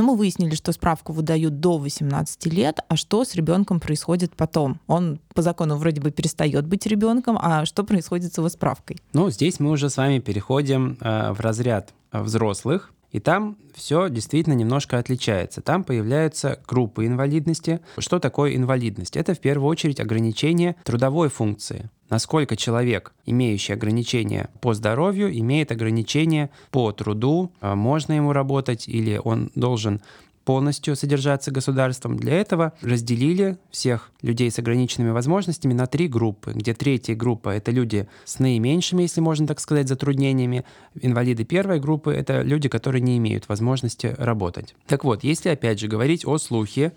Но 0.00 0.06
мы 0.06 0.16
выяснили, 0.16 0.54
что 0.54 0.72
справку 0.72 1.12
выдают 1.12 1.60
до 1.60 1.76
18 1.76 2.46
лет, 2.46 2.78
а 2.88 2.96
что 2.96 3.22
с 3.22 3.34
ребенком 3.34 3.80
происходит 3.80 4.34
потом? 4.34 4.80
Он 4.86 5.20
по 5.34 5.42
закону 5.42 5.76
вроде 5.76 6.00
бы 6.00 6.10
перестает 6.10 6.66
быть 6.66 6.86
ребенком, 6.86 7.36
а 7.38 7.66
что 7.66 7.84
происходит 7.84 8.32
с 8.32 8.38
его 8.38 8.48
справкой? 8.48 8.96
Ну, 9.12 9.28
здесь 9.28 9.60
мы 9.60 9.70
уже 9.70 9.90
с 9.90 9.98
вами 9.98 10.18
переходим 10.18 10.96
э, 11.02 11.32
в 11.32 11.40
разряд 11.40 11.92
взрослых, 12.12 12.94
и 13.12 13.20
там 13.20 13.58
все 13.74 14.08
действительно 14.08 14.54
немножко 14.54 14.96
отличается. 14.96 15.60
Там 15.60 15.84
появляются 15.84 16.60
группы 16.66 17.04
инвалидности. 17.04 17.80
Что 17.98 18.20
такое 18.20 18.56
инвалидность? 18.56 19.18
Это 19.18 19.34
в 19.34 19.38
первую 19.38 19.68
очередь 19.68 20.00
ограничение 20.00 20.76
трудовой 20.82 21.28
функции 21.28 21.90
насколько 22.10 22.56
человек, 22.56 23.12
имеющий 23.24 23.72
ограничения 23.72 24.50
по 24.60 24.74
здоровью, 24.74 25.36
имеет 25.38 25.72
ограничения 25.72 26.50
по 26.70 26.92
труду, 26.92 27.52
а 27.60 27.74
можно 27.74 28.12
ему 28.12 28.32
работать 28.32 28.88
или 28.88 29.20
он 29.22 29.50
должен 29.54 30.02
полностью 30.44 30.96
содержаться 30.96 31.50
государством. 31.50 32.16
Для 32.16 32.34
этого 32.34 32.72
разделили 32.82 33.58
всех 33.70 34.10
людей 34.22 34.50
с 34.50 34.58
ограниченными 34.58 35.10
возможностями 35.10 35.74
на 35.74 35.86
три 35.86 36.08
группы, 36.08 36.52
где 36.54 36.74
третья 36.74 37.14
группа— 37.14 37.50
это 37.50 37.70
люди 37.70 38.08
с 38.24 38.40
наименьшими, 38.40 39.02
если 39.02 39.20
можно 39.20 39.46
так 39.46 39.60
сказать, 39.60 39.86
затруднениями. 39.86 40.64
Инвалиды 41.00 41.44
первой 41.44 41.78
группы— 41.78 42.12
это 42.14 42.42
люди, 42.42 42.68
которые 42.68 43.00
не 43.00 43.18
имеют 43.18 43.48
возможности 43.48 44.14
работать. 44.18 44.74
Так 44.86 45.04
вот, 45.04 45.22
если 45.22 45.50
опять 45.50 45.78
же 45.78 45.86
говорить 45.86 46.26
о 46.26 46.36
слухе, 46.38 46.94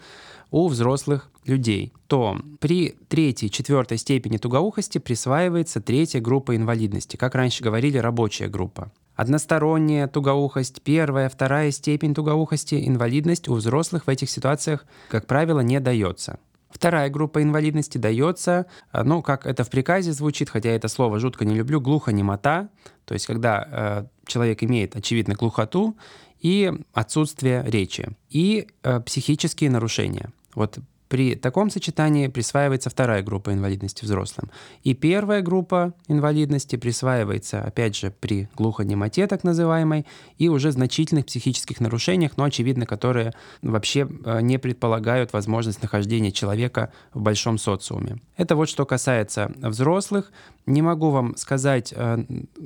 у 0.53 0.67
взрослых 0.67 1.31
людей, 1.45 1.93
то 2.05 2.37
при 2.59 2.95
третьей, 3.07 3.49
четвертой 3.49 3.97
степени 3.97 4.37
тугоухости 4.37 4.99
присваивается 4.99 5.81
третья 5.81 6.21
группа 6.21 6.55
инвалидности, 6.55 7.17
как 7.17 7.33
раньше 7.33 7.63
говорили, 7.63 7.97
рабочая 7.97 8.49
группа. 8.49 8.91
Односторонняя 9.15 10.07
тугоухость, 10.07 10.83
первая, 10.83 11.27
вторая 11.27 11.71
степень 11.71 12.13
тугоухости, 12.13 12.87
инвалидность 12.87 13.47
у 13.49 13.55
взрослых 13.55 14.05
в 14.05 14.09
этих 14.09 14.29
ситуациях, 14.29 14.85
как 15.09 15.25
правило, 15.25 15.61
не 15.61 15.79
дается. 15.79 16.37
Вторая 16.69 17.09
группа 17.09 17.41
инвалидности 17.41 17.97
дается, 17.97 18.67
а, 18.91 19.03
ну, 19.03 19.23
как 19.23 19.47
это 19.47 19.63
в 19.63 19.71
приказе 19.71 20.11
звучит, 20.11 20.51
хотя 20.51 20.69
это 20.69 20.87
слово 20.87 21.17
жутко 21.17 21.45
не 21.45 21.55
люблю, 21.55 21.81
глухонемота, 21.81 22.69
то 23.05 23.13
есть 23.15 23.25
когда 23.25 23.67
э, 23.71 24.05
человек 24.27 24.61
имеет, 24.63 24.95
очевидно, 24.95 25.33
глухоту 25.33 25.97
и 26.41 26.71
отсутствие 26.93 27.63
речи, 27.65 28.09
и 28.29 28.67
э, 28.83 28.99
психические 28.99 29.71
нарушения. 29.71 30.29
Вот 30.55 30.79
При 31.13 31.35
таком 31.35 31.69
сочетании 31.69 32.27
присваивается 32.27 32.89
вторая 32.89 33.21
группа 33.21 33.53
инвалидности 33.53 34.03
взрослым. 34.03 34.49
И 34.83 34.95
первая 34.95 35.43
группа 35.43 35.93
инвалидности 36.07 36.75
присваивается, 36.75 37.61
опять 37.61 37.95
же, 37.95 38.09
при 38.09 38.49
глухонемоте 38.55 39.27
так 39.27 39.43
называемой, 39.43 40.07
и 40.39 40.49
уже 40.49 40.71
значительных 40.71 41.27
психических 41.27 41.79
нарушениях, 41.81 42.31
но, 42.35 42.45
очевидно, 42.45 42.87
которые 42.87 43.33
вообще 43.61 44.07
э, 44.25 44.41
не 44.41 44.57
предполагают 44.57 45.33
возможность 45.33 45.83
нахождения 45.83 46.31
человека 46.31 46.91
в 47.13 47.21
большом 47.21 47.59
социуме. 47.59 48.17
Это 48.35 48.55
вот 48.55 48.67
что 48.67 48.83
касается 48.87 49.51
взрослых. 49.57 50.31
Не 50.65 50.81
могу 50.81 51.09
вам 51.09 51.35
сказать, 51.35 51.93
э, 51.95 52.23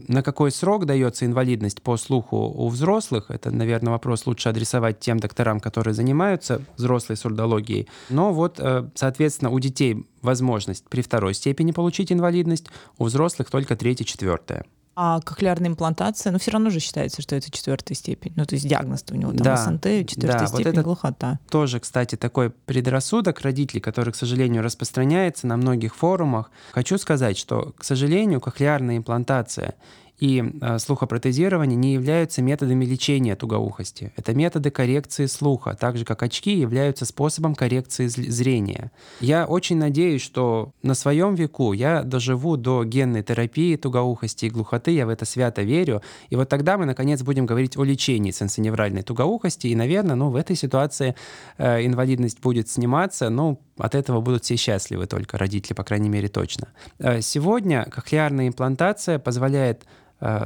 на 0.07 0.21
какой 0.21 0.51
срок 0.51 0.85
дается 0.85 1.25
инвалидность 1.25 1.81
по 1.81 1.97
слуху 1.97 2.37
у 2.37 2.67
взрослых. 2.67 3.31
Это, 3.31 3.49
наверное, 3.49 3.91
вопрос 3.91 4.27
лучше 4.27 4.49
адресовать 4.49 4.99
тем 4.99 5.19
докторам, 5.19 5.59
которые 5.59 5.95
занимаются 5.95 6.61
взрослой 6.75 7.17
сурдологией. 7.17 7.87
Но 8.09 8.33
вот, 8.33 8.59
э, 8.59 8.87
соответственно, 8.93 9.49
у 9.49 9.59
детей 9.59 10.05
возможность 10.21 10.85
при 10.89 11.01
второй 11.01 11.33
степени 11.33 11.71
получить 11.71 12.11
инвалидность, 12.11 12.67
у 12.99 13.05
взрослых 13.05 13.49
только 13.49 13.75
третья, 13.75 14.03
четвертая. 14.03 14.65
А 14.99 15.21
кохлеарная 15.21 15.69
имплантация, 15.69 16.31
ну, 16.31 16.39
все 16.39 16.49
равно 16.49 16.71
же 16.71 16.79
считается, 16.79 17.21
что 17.21 17.35
это 17.35 17.51
четвертая 17.51 17.95
степень. 17.95 18.33
Ну, 18.35 18.47
то 18.47 18.55
есть 18.55 18.67
диагноз 18.67 19.05
у 19.11 19.15
него 19.15 19.31
там 19.31 19.43
да, 19.43 19.55
СНТ, 19.55 20.09
четвертая 20.09 20.39
да, 20.39 20.47
степень 20.47 20.63
вот 20.63 20.73
это 20.73 20.81
глухота. 20.81 21.39
Тоже, 21.51 21.79
кстати, 21.79 22.15
такой 22.15 22.49
предрассудок 22.49 23.41
родителей, 23.41 23.79
который, 23.79 24.11
к 24.11 24.15
сожалению, 24.15 24.63
распространяется 24.63 25.45
на 25.45 25.55
многих 25.55 25.95
форумах. 25.95 26.49
Хочу 26.71 26.97
сказать, 26.97 27.37
что, 27.37 27.75
к 27.77 27.83
сожалению, 27.83 28.41
кохлеарная 28.41 28.97
имплантация 28.97 29.75
и 30.19 30.43
э, 30.61 30.79
слухопротезирование 30.79 31.77
не 31.77 31.93
являются 31.93 32.41
методами 32.41 32.85
лечения 32.85 33.35
тугоухости. 33.35 34.11
Это 34.15 34.33
методы 34.33 34.71
коррекции 34.71 35.27
слуха, 35.27 35.77
так 35.79 35.97
же 35.97 36.05
как 36.05 36.23
очки 36.23 36.57
являются 36.57 37.05
способом 37.05 37.53
коррекции 37.53 38.07
зрения. 38.07 38.91
Я 39.19 39.45
очень 39.45 39.77
надеюсь, 39.77 40.23
что 40.23 40.71
на 40.81 40.95
своем 40.95 41.35
веку 41.35 41.73
я 41.73 42.01
доживу 42.03 42.57
до 42.57 42.83
генной 42.83 43.21
терапии 43.21 43.75
тугоухости 43.75 44.45
и 44.45 44.49
глухоты, 44.49 44.91
я 44.91 45.05
в 45.05 45.09
это 45.09 45.25
свято 45.25 45.61
верю, 45.61 46.01
и 46.29 46.35
вот 46.35 46.49
тогда 46.49 46.77
мы, 46.77 46.85
наконец, 46.85 47.21
будем 47.21 47.45
говорить 47.45 47.77
о 47.77 47.83
лечении 47.83 48.31
сенсоневральной 48.31 49.03
тугоухости, 49.03 49.67
и, 49.67 49.75
наверное, 49.75 50.15
ну, 50.15 50.29
в 50.31 50.35
этой 50.35 50.55
ситуации 50.55 51.15
э, 51.57 51.85
инвалидность 51.85 52.41
будет 52.41 52.69
сниматься, 52.69 53.29
ну, 53.29 53.59
от 53.77 53.93
этого 53.93 54.21
будут 54.21 54.43
все 54.43 54.55
счастливы 54.55 55.05
только, 55.05 55.37
родители, 55.37 55.73
по 55.73 55.83
крайней 55.83 56.09
мере, 56.09 56.27
точно. 56.27 56.69
Э, 56.97 57.21
сегодня 57.21 57.85
кохлеарная 57.85 58.47
имплантация 58.47 59.19
позволяет 59.19 59.85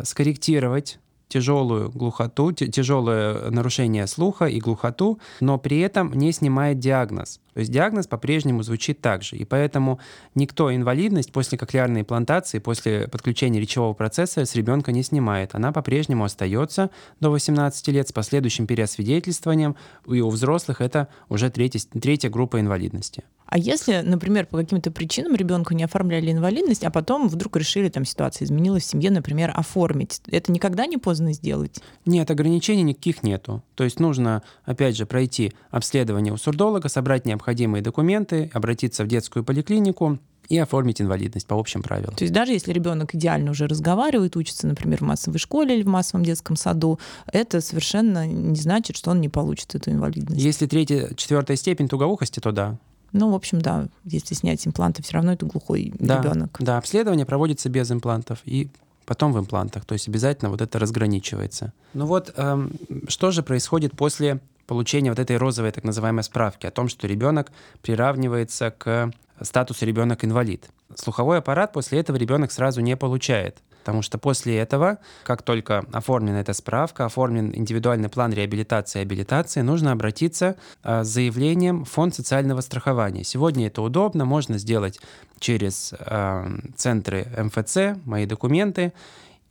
скорректировать 0.03 0.99
тяжелую 1.31 1.89
глухоту, 1.89 2.51
тяжелое 2.51 3.49
нарушение 3.51 4.05
слуха 4.05 4.45
и 4.45 4.59
глухоту, 4.59 5.19
но 5.39 5.57
при 5.57 5.79
этом 5.79 6.11
не 6.13 6.33
снимает 6.33 6.79
диагноз. 6.79 7.39
То 7.53 7.61
есть 7.61 7.71
диагноз 7.71 8.07
по-прежнему 8.07 8.63
звучит 8.63 8.99
так 8.99 9.23
же. 9.23 9.37
И 9.37 9.45
поэтому 9.45 9.99
никто 10.35 10.75
инвалидность 10.75 11.31
после 11.31 11.57
кохлеарной 11.57 12.01
имплантации, 12.01 12.59
после 12.59 13.07
подключения 13.07 13.61
речевого 13.61 13.93
процесса 13.93 14.45
с 14.45 14.55
ребенка 14.55 14.91
не 14.91 15.03
снимает. 15.03 15.55
Она 15.55 15.71
по-прежнему 15.71 16.25
остается 16.25 16.89
до 17.21 17.31
18 17.31 17.87
лет 17.87 18.09
с 18.09 18.11
последующим 18.11 18.67
переосвидетельствованием. 18.67 19.77
И 20.07 20.19
у 20.19 20.29
взрослых 20.29 20.81
это 20.81 21.07
уже 21.29 21.49
третья, 21.49 21.79
третья 21.97 22.29
группа 22.29 22.59
инвалидности. 22.59 23.23
А 23.51 23.57
если, 23.57 23.99
например, 23.99 24.45
по 24.45 24.57
каким-то 24.57 24.91
причинам 24.91 25.35
ребенку 25.35 25.73
не 25.73 25.83
оформляли 25.83 26.31
инвалидность, 26.31 26.85
а 26.85 26.89
потом 26.89 27.27
вдруг 27.27 27.57
решили, 27.57 27.89
там 27.89 28.05
ситуация 28.05 28.45
изменилась 28.45 28.83
в 28.83 28.87
семье, 28.87 29.11
например, 29.11 29.51
оформить, 29.53 30.21
это 30.27 30.53
никогда 30.53 30.85
не 30.85 30.95
поздно 30.95 31.33
сделать? 31.33 31.81
Нет, 32.05 32.31
ограничений 32.31 32.83
никаких 32.83 33.23
нету. 33.23 33.61
То 33.75 33.83
есть 33.83 33.99
нужно, 33.99 34.41
опять 34.63 34.95
же, 34.95 35.05
пройти 35.05 35.51
обследование 35.69 36.31
у 36.31 36.37
сурдолога, 36.37 36.87
собрать 36.87 37.25
необходимые 37.25 37.81
документы, 37.81 38.49
обратиться 38.53 39.03
в 39.03 39.07
детскую 39.07 39.43
поликлинику, 39.43 40.17
и 40.47 40.57
оформить 40.57 41.01
инвалидность 41.01 41.47
по 41.47 41.55
общим 41.57 41.81
правилам. 41.81 42.13
То 42.15 42.25
есть 42.25 42.33
даже 42.33 42.51
если 42.51 42.73
ребенок 42.73 43.15
идеально 43.15 43.51
уже 43.51 43.67
разговаривает, 43.67 44.35
учится, 44.35 44.67
например, 44.67 44.99
в 44.99 45.01
массовой 45.01 45.39
школе 45.39 45.75
или 45.75 45.83
в 45.83 45.87
массовом 45.87 46.25
детском 46.25 46.57
саду, 46.57 46.99
это 47.31 47.61
совершенно 47.61 48.27
не 48.27 48.59
значит, 48.59 48.97
что 48.97 49.11
он 49.11 49.21
не 49.21 49.29
получит 49.29 49.75
эту 49.75 49.91
инвалидность. 49.91 50.41
Если 50.41 50.67
третья, 50.67 51.13
четвертая 51.15 51.55
степень 51.55 51.87
тугоухости, 51.87 52.41
то 52.41 52.51
да. 52.51 52.77
Ну, 53.13 53.31
в 53.31 53.35
общем, 53.35 53.61
да, 53.61 53.87
если 54.05 54.33
снять 54.33 54.65
импланты, 54.65 55.03
все 55.03 55.13
равно 55.13 55.33
это 55.33 55.45
глухой 55.45 55.93
да, 55.99 56.19
ребенок. 56.19 56.57
Да, 56.59 56.77
обследование 56.77 57.25
проводится 57.25 57.69
без 57.69 57.91
имплантов 57.91 58.39
и 58.45 58.69
потом 59.05 59.33
в 59.33 59.39
имплантах. 59.39 59.85
То 59.85 59.93
есть 59.93 60.07
обязательно 60.07 60.49
вот 60.49 60.61
это 60.61 60.79
разграничивается. 60.79 61.73
Ну 61.93 62.05
вот, 62.05 62.33
эм, 62.37 62.71
что 63.07 63.31
же 63.31 63.43
происходит 63.43 63.93
после 63.93 64.39
получения 64.67 65.09
вот 65.09 65.19
этой 65.19 65.35
розовой 65.37 65.71
так 65.71 65.83
называемой 65.83 66.23
справки 66.23 66.65
о 66.65 66.71
том, 66.71 66.87
что 66.87 67.07
ребенок 67.07 67.51
приравнивается 67.81 68.71
к 68.71 69.11
статусу 69.41 69.85
ребенок-инвалид. 69.85 70.69
Слуховой 70.95 71.39
аппарат 71.39 71.73
после 71.73 71.99
этого 71.99 72.15
ребенок 72.17 72.51
сразу 72.51 72.81
не 72.81 72.95
получает. 72.95 73.57
Потому 73.81 74.01
что 74.01 74.17
после 74.17 74.57
этого, 74.57 74.99
как 75.23 75.41
только 75.41 75.85
оформлена 75.91 76.41
эта 76.41 76.53
справка, 76.53 77.05
оформлен 77.05 77.51
индивидуальный 77.53 78.09
план 78.09 78.31
реабилитации 78.31 78.99
и 78.99 79.01
абилитации, 79.01 79.61
нужно 79.61 79.91
обратиться 79.91 80.55
а, 80.83 81.03
с 81.03 81.07
заявлением 81.07 81.83
в 81.85 81.89
фонд 81.89 82.15
социального 82.15 82.61
страхования. 82.61 83.23
Сегодня 83.23 83.67
это 83.67 83.81
удобно, 83.81 84.25
можно 84.25 84.57
сделать 84.57 84.99
через 85.39 85.93
э, 85.99 86.59
центры 86.75 87.27
МФЦ, 87.35 87.99
мои 88.05 88.27
документы, 88.27 88.93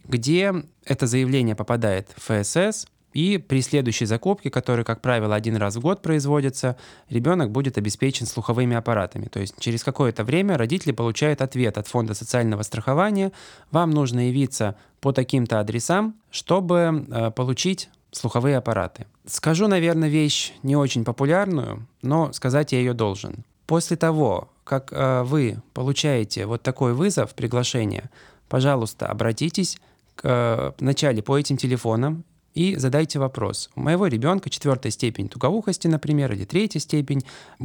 где 0.05 0.55
это 0.85 1.07
заявление 1.07 1.57
попадает 1.57 2.09
в 2.17 2.43
ФСС, 2.43 2.87
и 3.13 3.39
при 3.39 3.63
следующей 3.63 4.07
закупке, 4.07 4.51
которая, 4.51 4.85
как 4.85 5.01
правило, 5.01 5.35
один 5.35 5.57
раз 5.57 5.77
в 5.77 5.81
год 5.81 6.03
производится, 6.03 6.77
ребенок 7.09 7.51
будет 7.51 7.79
обеспечен 7.79 8.27
слуховыми 8.27 8.77
аппаратами. 8.77 9.27
То 9.27 9.41
есть 9.41 9.55
через 9.59 9.83
какое-то 9.83 10.25
время 10.25 10.57
родители 10.57 10.93
получают 10.93 11.41
ответ 11.43 11.79
от 11.79 11.89
Фонда 11.89 12.15
социального 12.15 12.63
страхования. 12.63 13.33
Вам 13.71 13.91
нужно 13.91 14.29
явиться 14.29 14.77
по 15.01 15.13
таким-то 15.13 15.61
адресам, 15.61 16.15
чтобы 16.31 17.07
э, 17.11 17.31
получить 17.31 17.91
слуховые 18.13 18.57
аппараты. 18.57 19.07
Скажу, 19.27 19.69
наверное, 19.69 20.09
вещь 20.09 20.53
не 20.63 20.77
очень 20.77 21.05
популярную, 21.05 21.87
но 22.03 22.33
сказать 22.33 22.73
я 22.73 22.79
ее 22.79 22.93
должен. 22.93 23.45
После 23.67 23.97
того, 23.97 24.49
как 24.65 24.93
э, 24.93 25.23
вы 25.23 25.59
получаете 25.75 26.47
вот 26.47 26.63
такой 26.63 26.93
вызов, 26.93 27.35
приглашение, 27.35 28.11
пожалуйста, 28.49 29.07
обратитесь 29.07 29.79
к, 30.17 30.23
э, 30.25 30.73
вначале 30.79 31.23
по 31.23 31.39
этим 31.39 31.57
телефонам 31.57 32.25
и 32.55 32.77
задайте 32.77 33.19
вопрос. 33.19 33.71
У 33.75 33.81
моего 33.81 34.07
ребенка 34.07 34.51
четвертая 34.51 34.91
степень 34.91 35.29
тугоухости, 35.29 35.87
например, 35.87 36.33
или 36.33 36.45
третья 36.45 36.81
степень. 36.81 37.25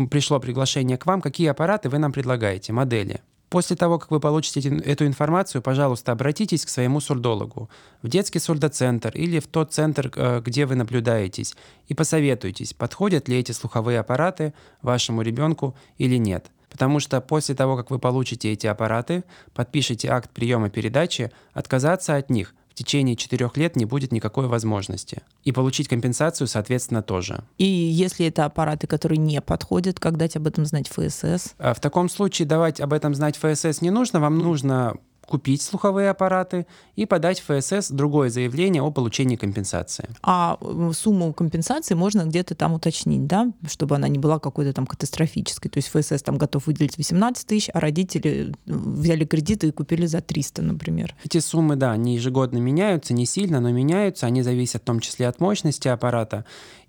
Пришло 0.09 0.39
приглашение 0.39 0.97
к 0.97 1.05
вам. 1.05 1.21
Какие 1.21 1.47
аппараты 1.47 1.89
вы 1.89 1.97
нам 1.97 2.11
предлагаете, 2.11 2.73
модели? 2.73 3.21
После 3.49 3.75
того, 3.75 3.99
как 3.99 4.11
вы 4.11 4.19
получите 4.19 4.69
эту 4.79 5.05
информацию, 5.05 5.61
пожалуйста, 5.61 6.11
обратитесь 6.11 6.65
к 6.65 6.69
своему 6.69 6.99
сурдологу, 6.99 7.69
в 8.01 8.09
детский 8.09 8.39
сурдоцентр 8.39 9.11
или 9.15 9.39
в 9.39 9.47
тот 9.47 9.71
центр, 9.71 10.11
э, 10.15 10.41
где 10.43 10.65
вы 10.65 10.75
наблюдаетесь, 10.75 11.55
и 11.87 11.93
посоветуйтесь, 11.93 12.73
подходят 12.73 13.27
ли 13.27 13.37
эти 13.37 13.51
слуховые 13.51 13.99
аппараты 13.99 14.53
вашему 14.81 15.21
ребенку 15.21 15.75
или 15.97 16.17
нет. 16.17 16.47
Потому 16.69 16.99
что 16.99 17.21
после 17.21 17.55
того, 17.55 17.77
как 17.77 17.91
вы 17.91 17.99
получите 17.99 18.51
эти 18.51 18.67
аппараты, 18.67 19.23
подпишите 19.53 20.09
акт 20.09 20.31
приема 20.31 20.69
передачи, 20.69 21.31
отказаться 21.53 22.15
от 22.15 22.29
них– 22.29 22.53
в 22.75 22.77
течение 22.77 23.15
четырех 23.15 23.55
лет 23.55 23.77
не 23.77 23.85
будет 23.85 24.11
никакой 24.11 24.47
возможности. 24.47 25.23
И 25.45 25.53
получить 25.53 25.87
компенсацию, 25.87 26.45
соответственно, 26.45 27.01
тоже. 27.01 27.45
И 27.57 27.63
если 27.63 28.25
это 28.25 28.43
аппараты, 28.43 28.85
которые 28.85 29.17
не 29.17 29.39
подходят, 29.41 29.97
как 29.97 30.17
дать 30.17 30.35
об 30.35 30.45
этом 30.45 30.65
знать 30.65 30.89
ФСС? 30.89 31.53
А 31.57 31.73
в 31.73 31.79
таком 31.79 32.09
случае 32.09 32.45
давать 32.45 32.81
об 32.81 32.91
этом 32.91 33.15
знать 33.15 33.37
ФСС 33.37 33.79
не 33.79 33.91
нужно. 33.91 34.19
Вам 34.19 34.39
нужно 34.39 34.97
купить 35.27 35.61
слуховые 35.61 36.09
аппараты 36.09 36.65
и 36.95 37.05
подать 37.05 37.39
в 37.39 37.59
ФСС 37.59 37.89
другое 37.89 38.29
заявление 38.29 38.81
о 38.81 38.91
получении 38.91 39.35
компенсации. 39.35 40.09
А 40.21 40.57
сумму 40.93 41.33
компенсации 41.33 41.95
можно 41.95 42.25
где-то 42.25 42.55
там 42.55 42.73
уточнить, 42.73 43.27
да, 43.27 43.51
чтобы 43.67 43.95
она 43.95 44.07
не 44.07 44.19
была 44.19 44.39
какой-то 44.39 44.73
там 44.73 44.85
катастрофической. 44.85 45.69
То 45.69 45.77
есть 45.77 45.89
ФСС 45.89 46.21
там 46.23 46.37
готов 46.37 46.67
выделить 46.67 46.97
18 46.97 47.47
тысяч, 47.47 47.69
а 47.73 47.79
родители 47.79 48.51
э, 48.65 48.71
взяли 48.71 49.25
кредиты 49.25 49.67
и 49.67 49.71
купили 49.71 50.05
за 50.05 50.21
300, 50.21 50.61
например. 50.61 51.15
Эти 51.23 51.39
суммы, 51.39 51.75
да, 51.75 51.91
они 51.91 52.15
ежегодно 52.15 52.57
меняются, 52.57 53.13
не 53.13 53.25
сильно, 53.25 53.59
но 53.59 53.71
меняются. 53.71 54.25
Они 54.25 54.41
зависят 54.41 54.81
в 54.81 54.85
том 54.85 54.99
числе 54.99 55.27
от 55.27 55.39
мощности 55.39 55.87
аппарата. 55.87 56.45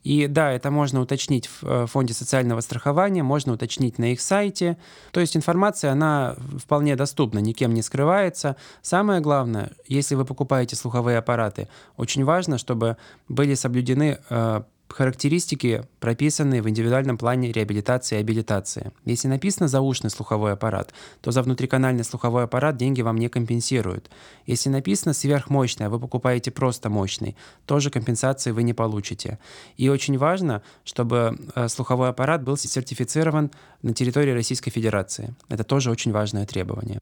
И 0.07 0.29
да, 0.29 0.53
это 0.53 0.71
можно 0.71 1.01
уточнить 1.01 1.49
в 1.49 1.65
э, 1.65 1.87
фонде 1.89 2.15
социального 2.15 2.61
страхования, 2.61 3.25
можно 3.25 3.55
уточнить 3.55 3.99
на 3.99 4.13
их 4.13 4.21
сайте. 4.21 4.77
То 5.11 5.19
есть 5.19 5.37
информация, 5.37 5.91
она 5.91 6.37
вполне 6.63 6.95
доступна, 6.95 7.41
никем 7.41 7.75
не 7.75 7.83
скрывается. 7.83 8.55
Самое 8.83 9.21
главное, 9.21 9.73
если 9.89 10.15
вы 10.15 10.25
покупаете 10.25 10.77
слуховые 10.77 11.19
аппараты, 11.19 11.67
очень 11.97 12.25
важно, 12.25 12.57
чтобы 12.57 12.99
были 13.27 13.55
соблюдены 13.55 14.21
э, 14.31 14.63
характеристики, 14.89 15.85
прописанные 16.01 16.63
в 16.63 16.69
индивидуальном 16.69 17.19
плане 17.19 17.53
реабилитации 17.53 18.17
и 18.17 18.21
абилитации. 18.21 18.93
Если 19.05 19.29
написано 19.29 19.69
заушный 19.69 20.11
слуховой 20.11 20.53
аппарат, 20.53 20.93
то 21.21 21.31
за 21.31 21.43
внутриканальный 21.43 22.05
слуховой 22.05 22.45
аппарат 22.45 22.77
деньги 22.77 23.03
вам 23.03 23.17
не 23.17 23.29
компенсируют. 23.29 24.11
Если 24.47 24.69
написано 24.69 25.13
сверхмощный, 25.13 25.87
а 25.87 25.91
вы 25.91 25.99
покупаете 25.99 26.51
просто 26.51 26.91
мощный, 26.91 27.37
тоже 27.67 27.91
компенсации 27.91 28.53
вы 28.53 28.63
не 28.63 28.75
получите. 28.75 29.39
И 29.77 29.89
очень 29.89 30.19
важно, 30.19 30.63
чтобы 30.85 31.37
э, 31.55 31.69
слуховой 31.69 32.09
аппарат 32.09 32.43
был 32.43 32.57
сертифицирован 32.57 33.51
на 33.83 33.93
территории 33.93 34.33
Российской 34.33 34.71
Федерации. 34.71 35.35
Это 35.49 35.65
тоже 35.65 35.91
очень 35.91 36.13
важное 36.13 36.47
требование 36.47 37.01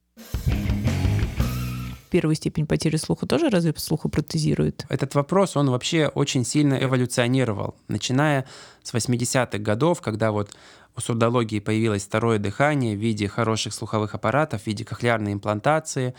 первую 2.05 2.35
степень 2.35 2.67
потери 2.67 2.97
слуха 2.97 3.25
тоже 3.25 3.49
разве 3.49 3.73
слухопротезируют? 3.75 4.85
Этот 4.89 5.15
вопрос, 5.15 5.55
он 5.55 5.69
вообще 5.69 6.07
очень 6.07 6.45
сильно 6.45 6.75
эволюционировал, 6.75 7.75
начиная 7.87 8.45
с 8.83 8.93
80-х 8.93 9.57
годов, 9.59 10.01
когда 10.01 10.31
вот 10.31 10.51
у 10.95 11.01
сурдологии 11.01 11.59
появилось 11.59 12.05
второе 12.05 12.39
дыхание 12.39 12.95
в 12.95 12.99
виде 12.99 13.27
хороших 13.27 13.73
слуховых 13.73 14.15
аппаратов, 14.15 14.63
в 14.63 14.67
виде 14.67 14.85
кохлеарной 14.85 15.33
имплантации, 15.33 16.15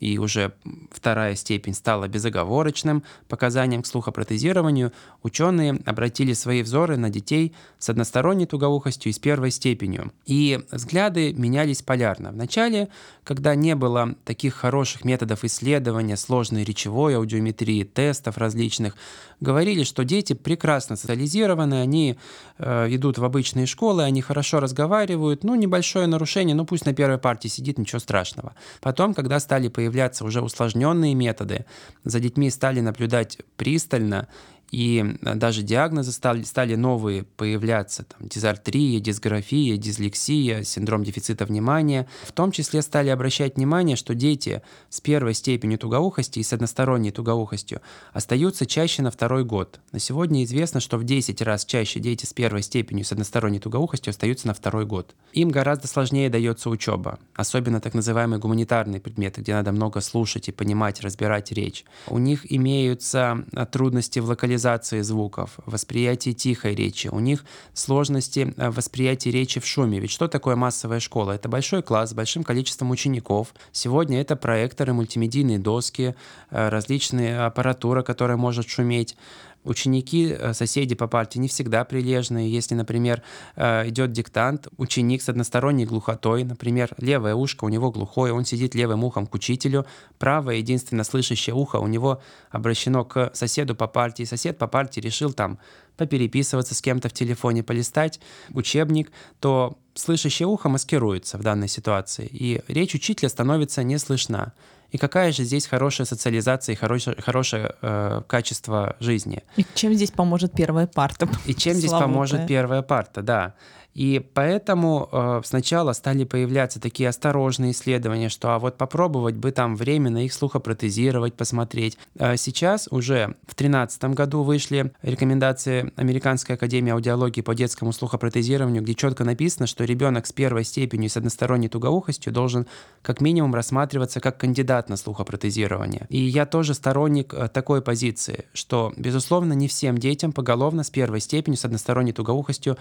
и 0.00 0.18
уже 0.18 0.54
вторая 0.90 1.36
степень 1.36 1.74
стала 1.74 2.08
безоговорочным 2.08 3.04
показанием 3.28 3.82
к 3.82 3.86
слухопротезированию, 3.86 4.92
ученые 5.22 5.78
обратили 5.84 6.32
свои 6.32 6.62
взоры 6.62 6.96
на 6.96 7.10
детей 7.10 7.54
с 7.78 7.90
односторонней 7.90 8.46
тугоухостью 8.46 9.10
и 9.10 9.12
с 9.12 9.18
первой 9.18 9.50
степенью. 9.50 10.12
И 10.24 10.60
взгляды 10.72 11.32
менялись 11.34 11.82
полярно. 11.82 12.32
Вначале, 12.32 12.88
когда 13.24 13.54
не 13.54 13.74
было 13.74 14.14
таких 14.24 14.54
хороших 14.54 15.04
методов 15.04 15.44
исследования 15.44 16.16
сложной 16.16 16.64
речевой 16.64 17.14
аудиометрии, 17.14 17.84
тестов 17.84 18.38
различных, 18.38 18.96
говорили, 19.40 19.84
что 19.84 20.04
дети 20.04 20.32
прекрасно 20.32 20.96
социализированы, 20.96 21.80
они 21.80 22.16
э, 22.58 22.94
идут 22.94 23.18
в 23.18 23.24
обычные 23.24 23.66
школы, 23.66 24.02
они 24.02 24.22
хорошо 24.22 24.60
разговаривают, 24.60 25.44
ну, 25.44 25.54
небольшое 25.54 26.06
нарушение, 26.06 26.54
ну, 26.54 26.64
пусть 26.64 26.86
на 26.86 26.94
первой 26.94 27.18
партии 27.18 27.48
сидит, 27.48 27.78
ничего 27.78 27.98
страшного. 27.98 28.54
Потом, 28.80 29.14
когда 29.14 29.40
стали 29.40 29.68
появляться 29.68 29.89
уже 30.24 30.40
усложненные 30.40 31.14
методы, 31.14 31.66
за 32.04 32.20
детьми 32.20 32.50
стали 32.50 32.80
наблюдать 32.80 33.38
пристально, 33.56 34.28
и 34.70 35.16
э, 35.22 35.34
даже 35.34 35.62
диагнозы 35.62 36.12
стали, 36.12 36.42
стали 36.42 36.74
новые 36.74 37.24
появляться, 37.24 38.04
там, 38.04 38.28
дизартрия, 38.28 39.00
дисграфия, 39.00 39.76
дислексия, 39.76 40.62
синдром 40.62 41.04
дефицита 41.04 41.44
внимания. 41.44 42.08
В 42.24 42.32
том 42.32 42.52
числе 42.52 42.82
стали 42.82 43.08
обращать 43.08 43.56
внимание, 43.56 43.96
что 43.96 44.14
дети 44.14 44.62
с 44.88 45.00
первой 45.00 45.34
степенью 45.34 45.78
тугоухости 45.78 46.38
и 46.38 46.42
с 46.42 46.52
односторонней 46.52 47.10
тугоухостью 47.10 47.80
остаются 48.12 48.66
чаще 48.66 49.02
на 49.02 49.10
второй 49.10 49.44
год. 49.44 49.80
На 49.92 49.98
сегодня 49.98 50.44
известно, 50.44 50.80
что 50.80 50.98
в 50.98 51.04
10 51.04 51.42
раз 51.42 51.64
чаще 51.64 52.00
дети 52.00 52.24
с 52.24 52.32
первой 52.32 52.62
степенью 52.62 53.04
с 53.04 53.12
односторонней 53.12 53.60
тугоухостью 53.60 54.10
остаются 54.10 54.46
на 54.46 54.54
второй 54.54 54.86
год. 54.86 55.14
Им 55.32 55.50
гораздо 55.50 55.88
сложнее 55.88 56.30
дается 56.30 56.70
учеба, 56.70 57.18
особенно 57.34 57.80
так 57.80 57.94
называемые 57.94 58.38
гуманитарные 58.38 59.00
предметы, 59.00 59.40
где 59.40 59.54
надо 59.54 59.72
много 59.72 60.00
слушать 60.00 60.48
и 60.48 60.52
понимать, 60.52 61.00
разбирать 61.00 61.52
речь. 61.52 61.84
У 62.06 62.18
них 62.18 62.50
имеются 62.50 63.44
э, 63.52 63.66
трудности 63.66 64.18
в 64.18 64.26
локализации 64.26 64.59
локализации 64.60 65.00
звуков, 65.00 65.58
восприятии 65.66 66.32
тихой 66.32 66.74
речи. 66.74 67.08
У 67.08 67.20
них 67.20 67.44
сложности 67.72 68.52
э, 68.56 68.70
восприятия 68.70 69.30
речи 69.30 69.60
в 69.60 69.66
шуме. 69.66 69.98
Ведь 70.00 70.10
что 70.10 70.28
такое 70.28 70.56
массовая 70.56 71.00
школа? 71.00 71.32
Это 71.32 71.48
большой 71.48 71.82
класс 71.82 72.10
с 72.10 72.14
большим 72.14 72.44
количеством 72.44 72.90
учеников. 72.90 73.54
Сегодня 73.72 74.20
это 74.20 74.36
проекторы, 74.36 74.92
мультимедийные 74.92 75.58
доски, 75.58 76.14
э, 76.50 76.68
различные 76.68 77.40
аппаратура, 77.40 78.02
которая 78.02 78.36
может 78.36 78.68
шуметь. 78.68 79.16
Ученики, 79.62 80.34
э, 80.38 80.54
соседи 80.54 80.94
по 80.94 81.06
партии 81.06 81.38
не 81.38 81.48
всегда 81.48 81.84
прилежные. 81.84 82.50
Если, 82.50 82.74
например, 82.74 83.22
э, 83.56 83.88
идет 83.88 84.10
диктант, 84.12 84.68
ученик 84.78 85.20
с 85.20 85.28
односторонней 85.28 85.84
глухотой, 85.84 86.44
например, 86.44 86.94
левое 86.96 87.34
ушко 87.34 87.66
у 87.66 87.68
него 87.68 87.90
глухое, 87.90 88.32
он 88.32 88.46
сидит 88.46 88.74
левым 88.74 89.04
ухом 89.04 89.26
к 89.26 89.34
учителю, 89.34 89.84
правое 90.18 90.56
единственно 90.56 91.04
слышащее 91.04 91.54
ухо 91.54 91.76
у 91.76 91.86
него 91.86 92.22
обращено 92.50 93.04
к 93.04 93.30
соседу 93.34 93.74
по 93.74 93.86
партии. 93.86 94.24
Сосед 94.24 94.56
по 94.56 94.66
партии 94.66 95.00
решил 95.00 95.32
там 95.32 95.58
попереписываться 96.00 96.74
с 96.74 96.80
кем-то 96.80 97.10
в 97.10 97.12
телефоне, 97.12 97.62
полистать 97.62 98.20
учебник, 98.54 99.12
то 99.38 99.76
слышащее 99.94 100.46
ухо 100.46 100.70
маскируется 100.70 101.36
в 101.36 101.42
данной 101.42 101.68
ситуации, 101.68 102.26
и 102.26 102.62
речь 102.68 102.94
учителя 102.94 103.28
становится 103.28 103.82
не 103.82 103.98
слышна. 103.98 104.54
И 104.92 104.98
какая 104.98 105.30
же 105.30 105.44
здесь 105.44 105.66
хорошая 105.66 106.06
социализация 106.06 106.72
и 106.72 106.76
хорошее, 106.76 107.16
хорошее 107.20 107.74
э, 107.82 108.22
качество 108.26 108.96
жизни? 108.98 109.42
И 109.56 109.64
чем 109.74 109.94
здесь 109.94 110.10
поможет 110.10 110.52
первая 110.52 110.86
парта? 110.86 111.28
И 111.46 111.54
чем 111.54 111.74
здесь 111.74 111.92
поможет 111.92 112.46
первая 112.46 112.82
парта, 112.82 113.22
да. 113.22 113.54
И 113.94 114.24
поэтому 114.34 115.08
э, 115.10 115.40
сначала 115.44 115.92
стали 115.92 116.24
появляться 116.24 116.80
такие 116.80 117.08
осторожные 117.08 117.72
исследования, 117.72 118.28
что 118.28 118.54
а 118.54 118.58
вот 118.58 118.76
попробовать 118.76 119.36
бы 119.36 119.50
там 119.50 119.76
временно 119.76 120.24
их 120.24 120.32
слухопротезировать, 120.32 121.34
посмотреть. 121.34 121.98
А 122.18 122.36
сейчас 122.36 122.88
уже 122.90 123.36
в 123.42 123.54
2013 123.56 124.04
году 124.04 124.42
вышли 124.42 124.92
рекомендации 125.02 125.92
Американской 125.96 126.54
академии 126.54 126.92
аудиологии 126.92 127.40
по 127.40 127.54
детскому 127.54 127.92
слухопротезированию, 127.92 128.82
где 128.82 128.94
четко 128.94 129.24
написано, 129.24 129.66
что 129.66 129.84
ребенок 129.84 130.26
с 130.26 130.32
первой 130.32 130.64
степенью 130.64 131.06
и 131.06 131.10
с 131.10 131.16
односторонней 131.16 131.68
тугоухостью 131.68 132.32
должен 132.32 132.66
как 133.02 133.20
минимум 133.20 133.54
рассматриваться 133.54 134.20
как 134.20 134.38
кандидат 134.38 134.88
на 134.88 134.96
слухопротезирование. 134.96 136.06
И 136.08 136.20
я 136.20 136.46
тоже 136.46 136.74
сторонник 136.74 137.34
э, 137.34 137.48
такой 137.48 137.82
позиции, 137.82 138.46
что, 138.52 138.92
безусловно, 138.96 139.52
не 139.52 139.68
всем 139.68 139.98
детям 139.98 140.32
поголовно 140.32 140.84
с 140.84 140.90
первой 140.90 141.20
степенью, 141.20 141.58
с 141.58 141.64
односторонней 141.64 142.12
тугоухостью 142.12 142.76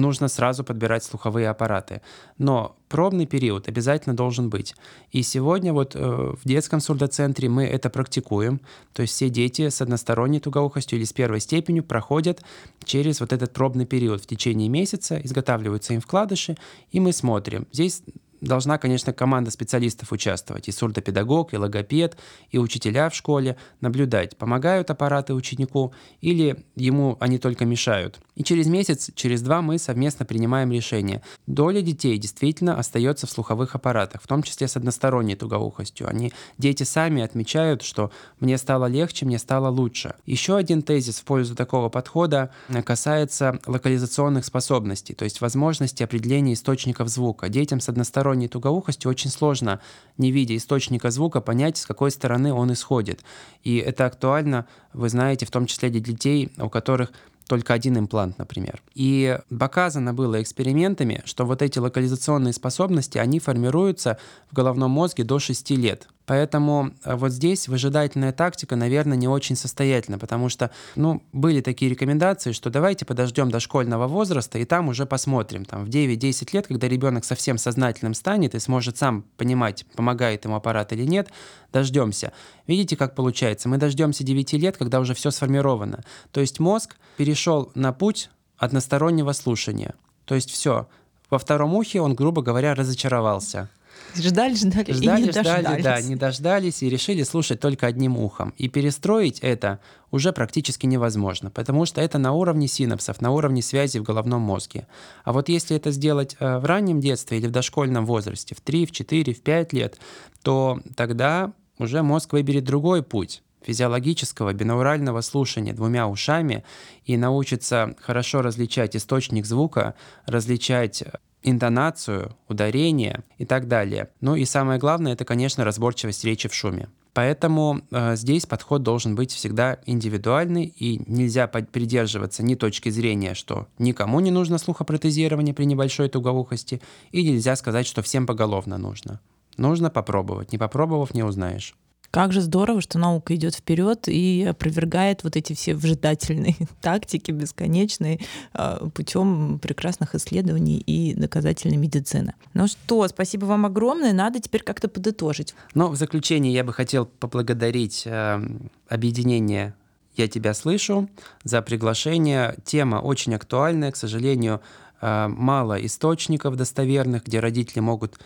нужно 0.00 0.28
сразу 0.28 0.64
подбирать 0.64 1.04
слуховые 1.04 1.48
аппараты. 1.48 2.00
Но 2.38 2.76
пробный 2.88 3.26
период 3.26 3.68
обязательно 3.68 4.16
должен 4.16 4.48
быть. 4.48 4.74
И 5.12 5.22
сегодня 5.22 5.72
вот 5.72 5.94
э, 5.94 5.98
в 6.00 6.40
детском 6.44 6.80
сурдоцентре 6.80 7.48
мы 7.48 7.64
это 7.64 7.90
практикуем. 7.90 8.60
То 8.92 9.02
есть 9.02 9.14
все 9.14 9.28
дети 9.28 9.68
с 9.68 9.82
односторонней 9.82 10.40
тугоухостью 10.40 10.98
или 10.98 11.04
с 11.04 11.12
первой 11.12 11.40
степенью 11.40 11.84
проходят 11.84 12.42
через 12.84 13.20
вот 13.20 13.32
этот 13.32 13.52
пробный 13.52 13.86
период 13.86 14.22
в 14.22 14.26
течение 14.26 14.68
месяца, 14.68 15.20
изготавливаются 15.22 15.94
им 15.94 16.00
вкладыши, 16.00 16.56
и 16.92 17.00
мы 17.00 17.12
смотрим. 17.12 17.66
Здесь 17.72 18.02
должна, 18.40 18.78
конечно, 18.78 19.12
команда 19.12 19.50
специалистов 19.50 20.12
участвовать, 20.12 20.68
и 20.68 20.72
сурдопедагог, 20.72 21.52
и 21.52 21.56
логопед, 21.56 22.16
и 22.50 22.58
учителя 22.58 23.10
в 23.10 23.14
школе, 23.14 23.56
наблюдать, 23.80 24.36
помогают 24.36 24.90
аппараты 24.90 25.34
ученику 25.34 25.92
или 26.20 26.64
ему 26.76 27.16
они 27.20 27.38
только 27.38 27.64
мешают. 27.64 28.20
И 28.34 28.44
через 28.44 28.66
месяц, 28.66 29.10
через 29.14 29.42
два 29.42 29.62
мы 29.62 29.78
совместно 29.78 30.24
принимаем 30.24 30.70
решение. 30.70 31.22
Доля 31.46 31.80
детей 31.80 32.16
действительно 32.18 32.78
остается 32.78 33.26
в 33.26 33.30
слуховых 33.30 33.74
аппаратах, 33.74 34.22
в 34.22 34.26
том 34.26 34.42
числе 34.42 34.68
с 34.68 34.76
односторонней 34.76 35.34
тугоухостью. 35.34 36.08
Они, 36.08 36.32
дети 36.58 36.84
сами 36.84 37.22
отмечают, 37.22 37.82
что 37.82 38.10
мне 38.38 38.58
стало 38.58 38.86
легче, 38.86 39.26
мне 39.26 39.38
стало 39.38 39.68
лучше. 39.68 40.14
Еще 40.26 40.56
один 40.56 40.82
тезис 40.82 41.18
в 41.18 41.24
пользу 41.24 41.56
такого 41.56 41.88
подхода 41.88 42.50
касается 42.84 43.58
локализационных 43.66 44.44
способностей, 44.44 45.14
то 45.14 45.24
есть 45.24 45.40
возможности 45.40 46.02
определения 46.02 46.52
источников 46.52 47.08
звука. 47.08 47.48
Детям 47.48 47.80
с 47.80 47.88
односторонней 47.88 48.27
односторонней 48.28 48.48
тугоухостью 48.48 49.10
очень 49.10 49.30
сложно, 49.30 49.80
не 50.18 50.30
видя 50.30 50.56
источника 50.56 51.10
звука, 51.10 51.40
понять, 51.40 51.76
с 51.78 51.86
какой 51.86 52.10
стороны 52.10 52.52
он 52.52 52.72
исходит. 52.72 53.24
И 53.64 53.76
это 53.76 54.06
актуально, 54.06 54.66
вы 54.92 55.08
знаете, 55.08 55.46
в 55.46 55.50
том 55.50 55.66
числе 55.66 55.90
для 55.90 56.00
детей, 56.00 56.50
у 56.58 56.68
которых 56.68 57.12
только 57.46 57.72
один 57.72 57.98
имплант, 57.98 58.38
например. 58.38 58.82
И 58.94 59.38
показано 59.58 60.12
было 60.12 60.42
экспериментами, 60.42 61.22
что 61.24 61.46
вот 61.46 61.62
эти 61.62 61.78
локализационные 61.78 62.52
способности, 62.52 63.18
они 63.18 63.38
формируются 63.40 64.18
в 64.50 64.54
головном 64.54 64.90
мозге 64.90 65.24
до 65.24 65.38
6 65.38 65.70
лет. 65.70 66.08
Поэтому 66.28 66.90
э, 67.04 67.14
вот 67.16 67.32
здесь 67.32 67.68
выжидательная 67.68 68.32
тактика, 68.32 68.76
наверное, 68.76 69.16
не 69.16 69.26
очень 69.26 69.56
состоятельна, 69.56 70.18
потому 70.18 70.50
что, 70.50 70.70
ну, 70.94 71.22
были 71.32 71.62
такие 71.62 71.90
рекомендации, 71.90 72.52
что 72.52 72.68
давайте 72.68 73.06
подождем 73.06 73.50
до 73.50 73.60
школьного 73.60 74.06
возраста 74.06 74.58
и 74.58 74.66
там 74.66 74.88
уже 74.88 75.06
посмотрим, 75.06 75.64
там, 75.64 75.86
в 75.86 75.88
9-10 75.88 76.50
лет, 76.52 76.66
когда 76.66 76.86
ребенок 76.86 77.24
совсем 77.24 77.56
сознательным 77.56 78.12
станет 78.12 78.54
и 78.54 78.58
сможет 78.58 78.98
сам 78.98 79.24
понимать, 79.38 79.86
помогает 79.96 80.44
ему 80.44 80.56
аппарат 80.56 80.92
или 80.92 81.04
нет, 81.04 81.30
дождемся. 81.72 82.34
Видите, 82.66 82.94
как 82.94 83.14
получается? 83.14 83.70
Мы 83.70 83.78
дождемся 83.78 84.22
9 84.22 84.52
лет, 84.52 84.76
когда 84.76 85.00
уже 85.00 85.14
все 85.14 85.30
сформировано. 85.30 86.04
То 86.30 86.42
есть 86.42 86.60
мозг 86.60 86.96
перешел 87.16 87.72
на 87.74 87.94
путь 87.94 88.28
одностороннего 88.58 89.32
слушания. 89.32 89.94
То 90.26 90.34
есть 90.34 90.50
все. 90.50 90.88
Во 91.30 91.38
втором 91.38 91.74
ухе 91.74 92.02
он, 92.02 92.14
грубо 92.14 92.42
говоря, 92.42 92.74
разочаровался. 92.74 93.70
Ждали, 94.16 94.54
ждали, 94.54 94.92
ждали, 94.92 95.20
и 95.20 95.24
не 95.24 95.30
ждали, 95.30 95.44
дождались. 95.44 95.84
да, 95.84 96.00
не 96.00 96.16
дождались 96.16 96.82
и 96.82 96.88
решили 96.88 97.22
слушать 97.22 97.60
только 97.60 97.86
одним 97.86 98.16
ухом. 98.16 98.54
И 98.56 98.68
перестроить 98.68 99.38
это 99.40 99.80
уже 100.10 100.32
практически 100.32 100.86
невозможно, 100.86 101.50
потому 101.50 101.84
что 101.84 102.00
это 102.00 102.18
на 102.18 102.32
уровне 102.32 102.68
синапсов, 102.68 103.20
на 103.20 103.30
уровне 103.30 103.62
связи 103.62 103.98
в 103.98 104.02
головном 104.02 104.42
мозге. 104.42 104.86
А 105.24 105.32
вот 105.32 105.48
если 105.48 105.76
это 105.76 105.90
сделать 105.90 106.36
э, 106.40 106.58
в 106.58 106.64
раннем 106.64 107.00
детстве 107.00 107.38
или 107.38 107.46
в 107.46 107.50
дошкольном 107.50 108.06
возрасте, 108.06 108.54
в 108.54 108.60
3, 108.60 108.86
в 108.86 108.92
4, 108.92 109.34
в 109.34 109.42
5 109.42 109.72
лет, 109.72 109.98
то 110.42 110.80
тогда 110.96 111.52
уже 111.78 112.02
мозг 112.02 112.32
выберет 112.32 112.64
другой 112.64 113.02
путь 113.02 113.42
физиологического 113.62 114.52
бинаурального 114.52 115.20
слушания 115.20 115.74
двумя 115.74 116.08
ушами 116.08 116.64
и 117.04 117.16
научится 117.16 117.94
хорошо 118.00 118.40
различать 118.40 118.96
источник 118.96 119.46
звука, 119.46 119.94
различать 120.26 121.04
интонацию, 121.42 122.36
ударение 122.48 123.22
и 123.38 123.44
так 123.44 123.68
далее. 123.68 124.10
Ну 124.20 124.34
и 124.34 124.44
самое 124.44 124.78
главное, 124.78 125.12
это, 125.12 125.24
конечно, 125.24 125.64
разборчивость 125.64 126.24
речи 126.24 126.48
в 126.48 126.54
шуме. 126.54 126.88
Поэтому 127.14 127.80
э, 127.90 128.16
здесь 128.16 128.46
подход 128.46 128.82
должен 128.82 129.14
быть 129.14 129.32
всегда 129.32 129.78
индивидуальный, 129.86 130.66
и 130.66 131.02
нельзя 131.10 131.48
придерживаться 131.48 132.44
ни 132.44 132.54
точки 132.54 132.90
зрения, 132.90 133.34
что 133.34 133.66
никому 133.78 134.20
не 134.20 134.30
нужно 134.30 134.58
слухопротезирование 134.58 135.54
при 135.54 135.64
небольшой 135.64 136.08
тугоухости, 136.08 136.80
и 137.10 137.28
нельзя 137.28 137.56
сказать, 137.56 137.86
что 137.86 138.02
всем 138.02 138.26
поголовно 138.26 138.78
нужно. 138.78 139.20
Нужно 139.56 139.90
попробовать. 139.90 140.52
Не 140.52 140.58
попробовав, 140.58 141.12
не 141.14 141.24
узнаешь. 141.24 141.74
Как 142.10 142.32
же 142.32 142.40
здорово, 142.40 142.80
что 142.80 142.98
наука 142.98 143.34
идет 143.34 143.54
вперед 143.54 144.08
и 144.08 144.46
опровергает 144.48 145.24
вот 145.24 145.36
эти 145.36 145.52
все 145.52 145.74
вжидательные 145.74 146.56
тактики 146.80 147.30
бесконечные 147.30 148.20
а, 148.54 148.88
путем 148.88 149.58
прекрасных 149.58 150.14
исследований 150.14 150.78
и 150.78 151.14
доказательной 151.14 151.76
медицины. 151.76 152.34
Ну 152.54 152.66
что, 152.66 153.06
спасибо 153.08 153.44
вам 153.44 153.66
огромное. 153.66 154.12
Надо 154.12 154.40
теперь 154.40 154.62
как-то 154.62 154.88
подытожить. 154.88 155.54
Ну, 155.74 155.88
в 155.88 155.96
заключение 155.96 156.52
я 156.52 156.64
бы 156.64 156.72
хотел 156.72 157.04
поблагодарить 157.04 158.04
э, 158.06 158.40
объединение 158.88 159.74
«Я 160.16 160.28
тебя 160.28 160.54
слышу» 160.54 161.10
за 161.44 161.60
приглашение. 161.60 162.56
Тема 162.64 162.96
очень 162.96 163.34
актуальная. 163.34 163.92
К 163.92 163.96
сожалению, 163.96 164.62
э, 165.02 165.28
мало 165.28 165.84
источников 165.84 166.56
достоверных, 166.56 167.26
где 167.26 167.40
родители 167.40 167.80
могут 167.80 168.18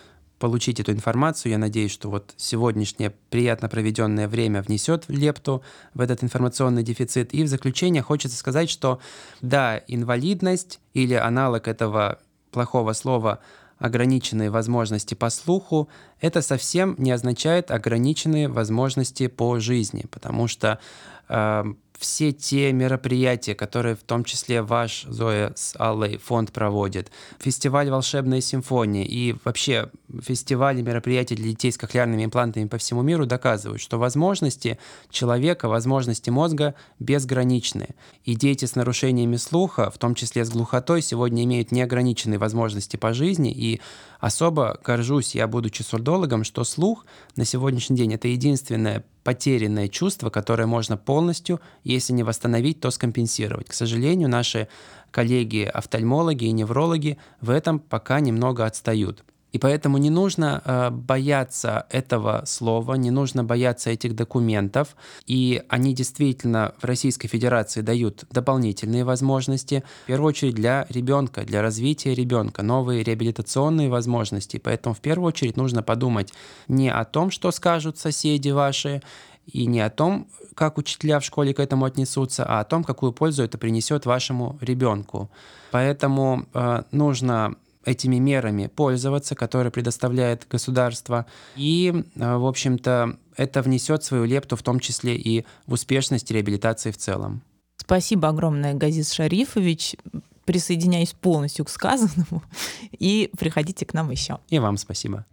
получить 0.42 0.80
эту 0.80 0.90
информацию. 0.90 1.52
Я 1.52 1.58
надеюсь, 1.58 1.92
что 1.92 2.10
вот 2.10 2.34
сегодняшнее 2.36 3.12
приятно 3.30 3.68
проведенное 3.68 4.26
время 4.26 4.60
внесет 4.60 5.04
лепту 5.06 5.62
в 5.94 6.00
этот 6.00 6.24
информационный 6.24 6.82
дефицит. 6.82 7.32
И 7.32 7.44
в 7.44 7.46
заключение 7.46 8.02
хочется 8.02 8.36
сказать, 8.36 8.68
что 8.68 8.98
да, 9.40 9.80
инвалидность 9.86 10.80
или 10.94 11.14
аналог 11.14 11.68
этого 11.68 12.18
плохого 12.50 12.92
слова 12.92 13.38
ограниченные 13.78 14.50
возможности 14.50 15.14
по 15.14 15.30
слуху, 15.30 15.88
это 16.20 16.42
совсем 16.42 16.96
не 16.98 17.12
означает 17.12 17.70
ограниченные 17.70 18.48
возможности 18.48 19.28
по 19.28 19.60
жизни, 19.60 20.06
потому 20.10 20.48
что 20.48 20.80
э, 21.28 21.64
все 22.02 22.32
те 22.32 22.72
мероприятия, 22.72 23.54
которые 23.54 23.94
в 23.94 24.02
том 24.02 24.24
числе 24.24 24.60
ваш, 24.60 25.04
Зоя, 25.08 25.52
с 25.54 25.74
Аллой 25.78 26.18
фонд 26.18 26.52
проводит, 26.52 27.12
фестиваль 27.38 27.88
«Волшебная 27.90 28.40
симфония» 28.40 29.04
и 29.04 29.36
вообще 29.44 29.88
фестивали, 30.20 30.82
мероприятия 30.82 31.36
для 31.36 31.50
детей 31.50 31.70
с 31.70 31.78
кохлеарными 31.78 32.24
имплантами 32.24 32.66
по 32.66 32.76
всему 32.76 33.02
миру 33.02 33.24
доказывают, 33.24 33.80
что 33.80 33.98
возможности 33.98 34.78
человека, 35.10 35.68
возможности 35.68 36.28
мозга 36.28 36.74
безграничны. 36.98 37.90
И 38.24 38.34
дети 38.34 38.64
с 38.64 38.74
нарушениями 38.74 39.36
слуха, 39.36 39.88
в 39.90 39.98
том 39.98 40.16
числе 40.16 40.44
с 40.44 40.50
глухотой, 40.50 41.02
сегодня 41.02 41.44
имеют 41.44 41.70
неограниченные 41.70 42.38
возможности 42.38 42.96
по 42.96 43.12
жизни, 43.12 43.52
и 43.52 43.80
особо 44.18 44.80
горжусь 44.84 45.36
я, 45.36 45.46
будучи 45.46 45.82
сурдологом, 45.82 46.42
что 46.42 46.64
слух 46.64 47.06
на 47.36 47.44
сегодняшний 47.44 47.96
день— 47.96 48.12
это 48.14 48.26
единственное 48.26 49.04
потерянное 49.22 49.88
чувство, 49.88 50.30
которое 50.30 50.66
можно 50.66 50.96
полностью, 50.96 51.60
если 51.84 52.12
не 52.12 52.22
восстановить, 52.22 52.80
то 52.80 52.90
скомпенсировать. 52.90 53.68
К 53.68 53.74
сожалению, 53.74 54.28
наши 54.28 54.68
коллеги-офтальмологи 55.10 56.44
и 56.44 56.52
неврологи 56.52 57.18
в 57.40 57.50
этом 57.50 57.78
пока 57.78 58.20
немного 58.20 58.66
отстают. 58.66 59.24
И 59.52 59.58
поэтому 59.58 59.98
не 59.98 60.10
нужно 60.10 60.62
э, 60.64 60.90
бояться 60.90 61.86
этого 61.90 62.42
слова, 62.46 62.94
не 62.94 63.10
нужно 63.10 63.44
бояться 63.44 63.90
этих 63.90 64.16
документов. 64.16 64.96
И 65.26 65.62
они 65.68 65.94
действительно 65.94 66.74
в 66.80 66.84
Российской 66.84 67.28
Федерации 67.28 67.82
дают 67.82 68.24
дополнительные 68.30 69.04
возможности, 69.04 69.84
в 70.04 70.06
первую 70.06 70.30
очередь 70.30 70.54
для 70.54 70.86
ребенка, 70.88 71.44
для 71.44 71.60
развития 71.60 72.14
ребенка, 72.14 72.62
новые 72.62 73.02
реабилитационные 73.02 73.90
возможности. 73.90 74.56
Поэтому 74.56 74.94
в 74.94 75.00
первую 75.00 75.28
очередь 75.28 75.56
нужно 75.56 75.82
подумать 75.82 76.32
не 76.68 76.90
о 76.90 77.04
том, 77.04 77.30
что 77.30 77.50
скажут 77.50 77.98
соседи 77.98 78.48
ваши, 78.50 79.02
и 79.46 79.66
не 79.66 79.80
о 79.80 79.90
том, 79.90 80.28
как 80.54 80.78
учителя 80.78 81.18
в 81.18 81.24
школе 81.24 81.52
к 81.52 81.58
этому 81.58 81.84
отнесутся, 81.84 82.44
а 82.44 82.60
о 82.60 82.64
том, 82.64 82.84
какую 82.84 83.12
пользу 83.12 83.42
это 83.42 83.58
принесет 83.58 84.06
вашему 84.06 84.56
ребенку. 84.60 85.30
Поэтому 85.72 86.46
э, 86.54 86.82
нужно 86.92 87.56
этими 87.84 88.16
мерами 88.16 88.66
пользоваться, 88.66 89.34
которые 89.34 89.70
предоставляет 89.70 90.46
государство. 90.50 91.26
И, 91.56 92.04
э, 92.14 92.36
в 92.36 92.46
общем-то, 92.46 93.16
это 93.36 93.62
внесет 93.62 94.04
свою 94.04 94.24
лепту 94.24 94.56
в 94.56 94.62
том 94.62 94.80
числе 94.80 95.16
и 95.16 95.44
в 95.66 95.72
успешность 95.72 96.30
реабилитации 96.30 96.90
в 96.90 96.96
целом. 96.96 97.42
Спасибо 97.76 98.28
огромное, 98.28 98.74
Газиз 98.74 99.12
Шарифович. 99.12 99.96
Присоединяюсь 100.44 101.12
полностью 101.12 101.64
к 101.64 101.70
сказанному. 101.70 102.42
И 102.98 103.30
приходите 103.38 103.86
к 103.86 103.94
нам 103.94 104.10
еще. 104.10 104.38
И 104.48 104.58
вам 104.58 104.76
спасибо. 104.76 105.24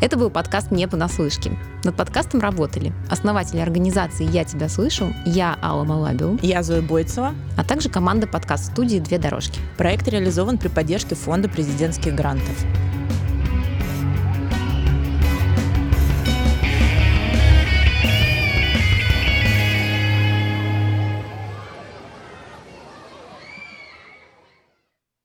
Это 0.00 0.16
был 0.16 0.30
подкаст 0.30 0.70
«Не 0.70 0.88
понаслышке». 0.88 1.58
Над 1.84 1.94
подкастом 1.94 2.40
работали 2.40 2.90
основатели 3.10 3.58
организации 3.60 4.24
«Я 4.24 4.44
тебя 4.44 4.70
слышу», 4.70 5.12
я 5.26 5.58
Алла 5.62 5.84
Малабиу, 5.84 6.38
я 6.40 6.62
Зоя 6.62 6.80
Бойцева, 6.80 7.34
а 7.58 7.64
также 7.64 7.90
команда 7.90 8.26
подкаст-студии 8.26 8.96
«Две 8.96 9.18
дорожки». 9.18 9.60
Проект 9.76 10.08
реализован 10.08 10.56
при 10.56 10.68
поддержке 10.68 11.14
Фонда 11.14 11.50
президентских 11.50 12.14
грантов. 12.14 12.64